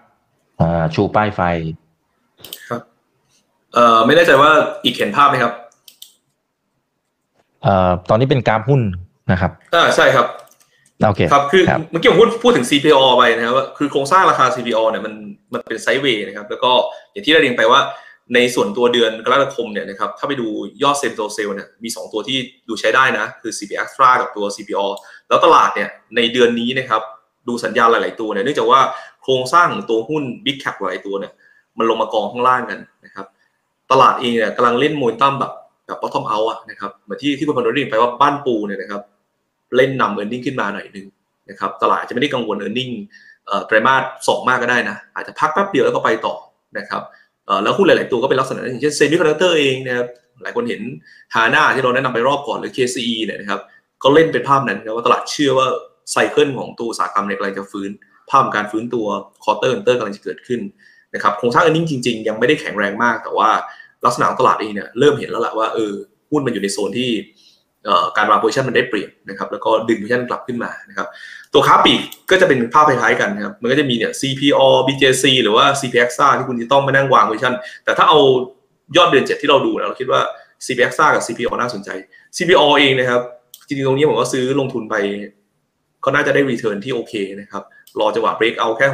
[0.61, 1.41] อ่าชูป้ายไฟ
[2.69, 2.81] ครับ
[3.73, 4.51] เอ่อไม่แน่ใจว่า
[4.83, 5.53] อีกเห็นภาพไหมครับ
[7.63, 8.81] เอ่อตอนนี้เป็นกราฟหุ้น
[9.31, 10.27] นะครับอ่าใช่ครับ
[11.07, 15.13] โอเคครับคือเมื่อกี้ผมพูดพูดถึง CPO ไปนะครับว่าคือโครงสร้างราคา CPO เนี่ยมัน
[15.53, 16.71] มันเป็นไซด์เวย์นะครับ แล้วก็
[17.11, 17.79] อย่างที่ได้เรียนไปว่า
[18.35, 20.47] ในส่วนตัวเดือนกรกฎาคมเนี่ยนะครับถ้าไปดู
[20.83, 22.37] ยอดเซ็นโตเซลเนี่ยมี 2 ตัวที่
[22.67, 24.85] ดูใช้ได้นะ คือ CP Extra กับตัว CPO
[25.27, 27.01] แล้วตลาดเนี่ยในเดือนนี้นะครับ
[27.47, 28.79] ดูสัญญาณหลาย ๆ ตัวเนี่ยเนื่องจากว่า
[29.23, 31.31] โครงสร้างตัวหุ้น Big Cap หลายตัวเนี่ย
[31.77, 33.25] มันลงมากองข้างล่างกันนะครับ
[33.91, 35.51] ตลาดเองเนี่ยกำลังเล่นโมนตั้มแบบ
[35.85, 39.01] แบบ bottom out อะนะครับเหมือนที่ที่คุณพันธุ์รียนไปว่าบ้านปูเนี่ยนะครับ
[39.77, 41.05] เล่นนำเออร์เน็งขึ้นมาหน่อยนึง
[41.49, 42.89] นะครับตลาดจะไม่ได้กังวลเออร์เน็ง
[43.67, 46.35] ไตรมาสสองมากก็ได้นะอาจจะพักแป๊บเดียวแล้วก็ไปต่อ
[46.77, 47.01] นะครับ
[47.63, 50.07] แล้วหุ้นหลาย ๆ ตัวก็เป็นลักษณะนั้นอย่างเช่น semiconductor เองนะครับ
[50.43, 50.81] หลายคนเห็น
[51.35, 53.59] ฮาน่าที่เราแนะนำไปรอบก่อนหรือ KCE เนี่ยนะครับ
[54.03, 55.67] ก็เล่นเป็นภาพนั้นนะว่าตลาดเชื่อว่า
[56.11, 57.89] cycle ของตัวอุตสาหกรรมในกำลังจะฟื้น
[58.29, 59.05] ภาพการฟื้นตัว
[59.43, 60.61] quarter quarter กำลังจะเกิดขึ้น
[61.13, 63.49] นะครับโครงสร้างอันนี้จริงๆ ยังไม่ได้แข็งแรงมาก แต่ว่า
[64.05, 65.93] ลักษณะของตลาดเองเนี่ยเริ่มเห็นแล้วแหละว่าเออ
[66.31, 67.11] หุ้นมันอยู่ในโซนที่
[68.17, 71.07] การวาง position มันได้เปรียบนะครับแล้วก็ดึง position กลับขึ้นมานะครับ
[71.53, 71.99] ตัวค้าปลีก
[72.31, 77.53] ก็จะเป็นภาพคล้ายๆกันนะครับมันก็จะมีเนี่ย CPALL BJC หรือว่า CPAXT ที่คุณจะต้องมานั่งวาง position
[77.83, 78.19] แต่ถ้าเอา
[78.97, 80.21] ยอดเดือนเจ็ดที่เราดูเราคิดว่า
[80.65, 81.89] CPAXT กับ CPALL น่าสนใจ
[82.37, 83.21] CPALL เองนะครับ
[83.67, 84.95] จริงๆตรงนี้ผมก็ซื้อลงทุนไป
[86.05, 87.63] ก็น่าจะได้ return ที่โอเคนะครับ
[87.99, 88.87] รอจังหวะเบรกเอาแค่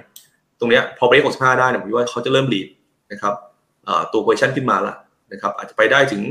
[0.00, 2.68] 65 ตรงเนี้ยพอเบรก65 ได้เนี่ยผมว่าเขาจะเริ่ม lead
[3.12, 3.34] นะครับ
[4.12, 4.94] ตัว position ขึ้นมาละ
[5.32, 6.22] นะครับอาจจะไปได้ถึง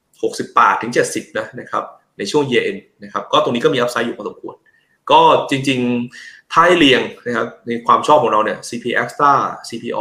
[0.00, 1.84] 60บาทถึง 70 นะนะครับ
[2.18, 4.54] ในช่วง year end นะครับก็ตรงนี้ก็มีอัพไซด์อยู่พอสมควร
[5.10, 5.20] ก็
[5.50, 9.32] จริงๆถ้าให้เรียงนะครับในความชอบของเราเนี่ย CP Extra
[9.68, 10.00] CPO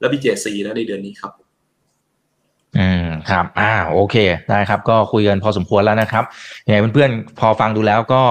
[0.00, 1.32] และ BJC นะในเดือนนี้ครับ
[2.78, 4.16] อืมครับ อ่า โอเค
[4.50, 6.24] ได้ครับ ก็คุยกันพอสมควรแล้วนะครับ
[6.66, 8.22] ยังไงเพื่อนๆ พอฟังดูแล้วก็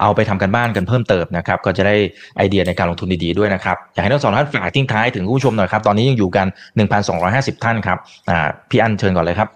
[0.00, 1.96] เอาไปทำกันบ้านกันเพิ่มเติมนะครับ ก็จะได้
[2.36, 6.46] ไอเดียในการลงทุนดีๆด้วยนะครับ อยากให้ทั้งสองท่านฝากทิ้งท้ายถึงผู้ชมหน่อยครับ ตอนนี้ยังอยู่กัน
[7.04, 7.98] 1,250 ท่านครับ
[8.70, 9.48] พี่อันเชิญก่อนเลยครับ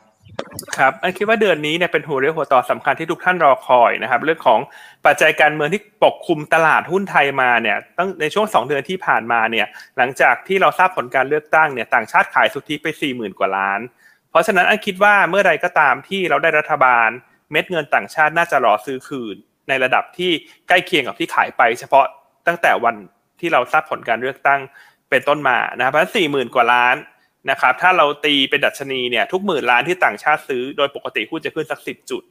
[0.78, 4.61] ครับอันคิดว่าเดือนนี้เนี่ยเป็นหัวเรียวหัวต่อสำคัญที่ทุกท่านรอคอยนะครับ เรื่องของ
[5.07, 9.66] ปัจจัยการเมืองที่ปกคลุมตลาดหุ้นไทยมาเนี่ยตั้งในช่วง 2 เดือนที่ผ่านมาเนี่ย
[9.97, 13.80] หลังจากที่เราทราบผลการเลือกตั้งเนี่ยต่างชาติขายสุทธิไป 4 0,000 กว่าล้าน
[14.30, 17.09] เพราะฉะนั้นอันคิดว่าเมื่อใดก็ตามที่เราได้รัฐบาล
[17.51, 19.36] เม็ดเงินต่างชาติน่าจะรอซื้อคืน
[19.68, 20.30] ในระดับที่
[20.68, 22.04] ใกล้เคียงกับที่ขายไป เฉพาะ
[22.46, 22.96] ตั้งแต่วัน
[23.40, 24.60] ที่เราทราบผลการเลือกตั้ง
[25.10, 26.96] เป็นต้นมานะครับเพราะสี่หมื่นกว่าล้าน
[27.50, 32.22] นะครับ ถ้าเราตีเป็นดัชนีเนี่ยทุกหมื่นล้านที่ต่างชาติซื้อโดยปกติหุ้นจะขึ้นสักสิบจุด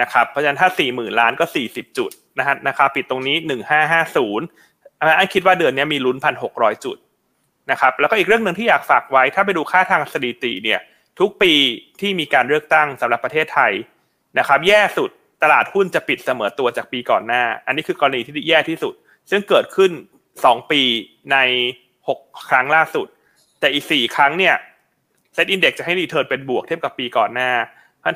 [0.00, 4.46] นะครับ เพราะฉะนั้นถ้าสี่หมื่นล้านก็สี่สิบจุดนะฮะราคาปิดตรงนี้หนึ่งห้าห้าศูนย์
[5.18, 6.96] อันคิดว่าเดือนนี้มีลุ้นพันหกร้อยจุด
[7.70, 10.80] นะครับ แล้วก็อีกเรื่องหนึ่งที่อยากฝากไว้ ถ้าไปดูค่าทางสถิติเนี่ย
[11.20, 11.52] ทุกปี
[12.00, 13.72] ที่มีการเลือกตั้งสำหรับประเทศไทย
[14.38, 15.10] นะครับ แย่สุด
[15.42, 18.94] ตลาดหุ้นจะปิดเสมอตัวจากปีก่อนหน้า อันนี้คือกรณีที่แย่ที่สุด
[19.30, 19.90] ซึ่งเกิดขึ้น
[20.44, 20.82] สองปี
[21.32, 21.36] ใน
[22.08, 22.18] หก
[22.48, 23.06] ครั้งล่าสุด
[23.60, 24.54] แต่อีกสี่ครั้งเนี่ย
[25.34, 27.50] SET Index จะให้ return เป็นบวกเทียบกับปีก่อนหน้า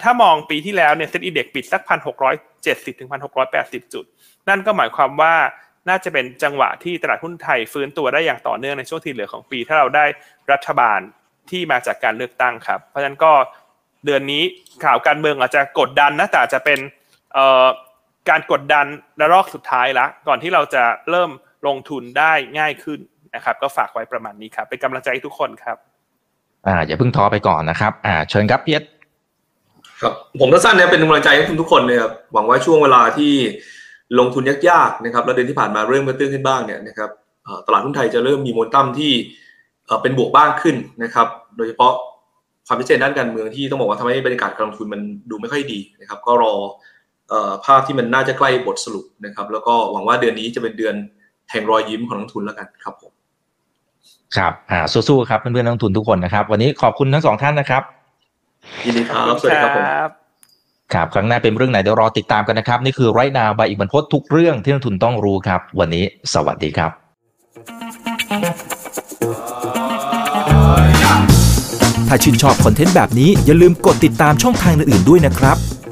[0.05, 4.05] ถ้ามองปีที่แล้วเนี่ย SET Index ปิดสักพันหกร้อยเจ็ดสิบถึงพันหกร้อยแปดสิบจุด
[4.49, 5.35] นั่นก็หมายความว่า
[5.89, 10.05] น่าจะเป็นจังหวะที่ตลาดหุ้นไทยฟื้นตัวได้อย่างต่อเนื่องในช่วงที่เหลือของปี ถ้าเราได้
[10.53, 11.01] รัฐบาล
[11.51, 13.33] ที่มาจากการเลือกตั้งครับ เพราะฉะนั้นก็
[14.05, 14.43] เดือนนี้
[14.85, 16.79] ข่าวการเมืองอาจจะกดดันนะแต่จะเป็น
[18.29, 18.87] การกดดัน
[19.21, 21.31] ระลอกสุดท้ายละ ก่อนที่เราจะเริ่ม
[21.67, 23.01] ลงทุนได้ง่ายขึ้น
[23.35, 25.77] นะครับ ก็ฝากไว้ประมาณนี้ครับ เป็นกำลังใจทุกคนครับ
[26.67, 28.83] อ่าอย่าเพิ่งท้อไปก่อนนะครับ อ่า เชิญครับเพียร
[30.01, 33.33] ครับผมสั้นๆเนี่ยเป็นกำลังใจให้ทุกคนเลยครับหวังว่าช่วงเวลาที่
[34.19, 37.11] ลงทุนยากๆนะครับ แล้วเดือนที่ผ่านมาเริ่มกระตื้นขึ้นบ้างเนี่ยนะครับ
[37.67, 39.13] ตลาดหุ้นไทยจะเริ่มมีโมเมนตัมที่
[40.03, 41.27] เป็นบวกบ้างขึ้นนะครับ
[41.57, 41.93] โดยเฉพาะ
[42.67, 46.55] ความชัดเจนด้านการเมืองที่ต้องบอกว่าทำให้บรรยากาศการลงทุนมันดูไม่ค่อยดีนะครับ ก็รอ
[47.65, 50.95] ภาพที่มันน่าจะใกล้บทสรุปนะครับ แล้วก็หวังว่าเดือนนี้จะเป็นเดือน
[51.51, 53.13] แห่งรอยยิ้มของนักทุนแล้วกันครับผม
[54.37, 57.83] ครับอ่าสู้ๆครับเพื่อนๆนักทุนทุกคนนะครับ วันนี้ขอบคุณทั้งสองท่านนะครับ
[58.85, 59.85] ยินดีครับสวัสดีครับผม
[60.95, 66.05] ครับครั้งหน้าเป็นเรื่องไหนเดี๋ยวรอติดตามกันนะครับ นี่คือไรนาบายอีกบรรพททุกเรื่องที่นักทุนต้องรู้ครับ วันนี้
[66.35, 66.91] สวัสดีครับ
[72.09, 75.57] ถ้าชื่นชอบคอนเทนต์แบบนี้อย่าลืมกดติดตามช่องทางอื่นๆด้วยนะครับ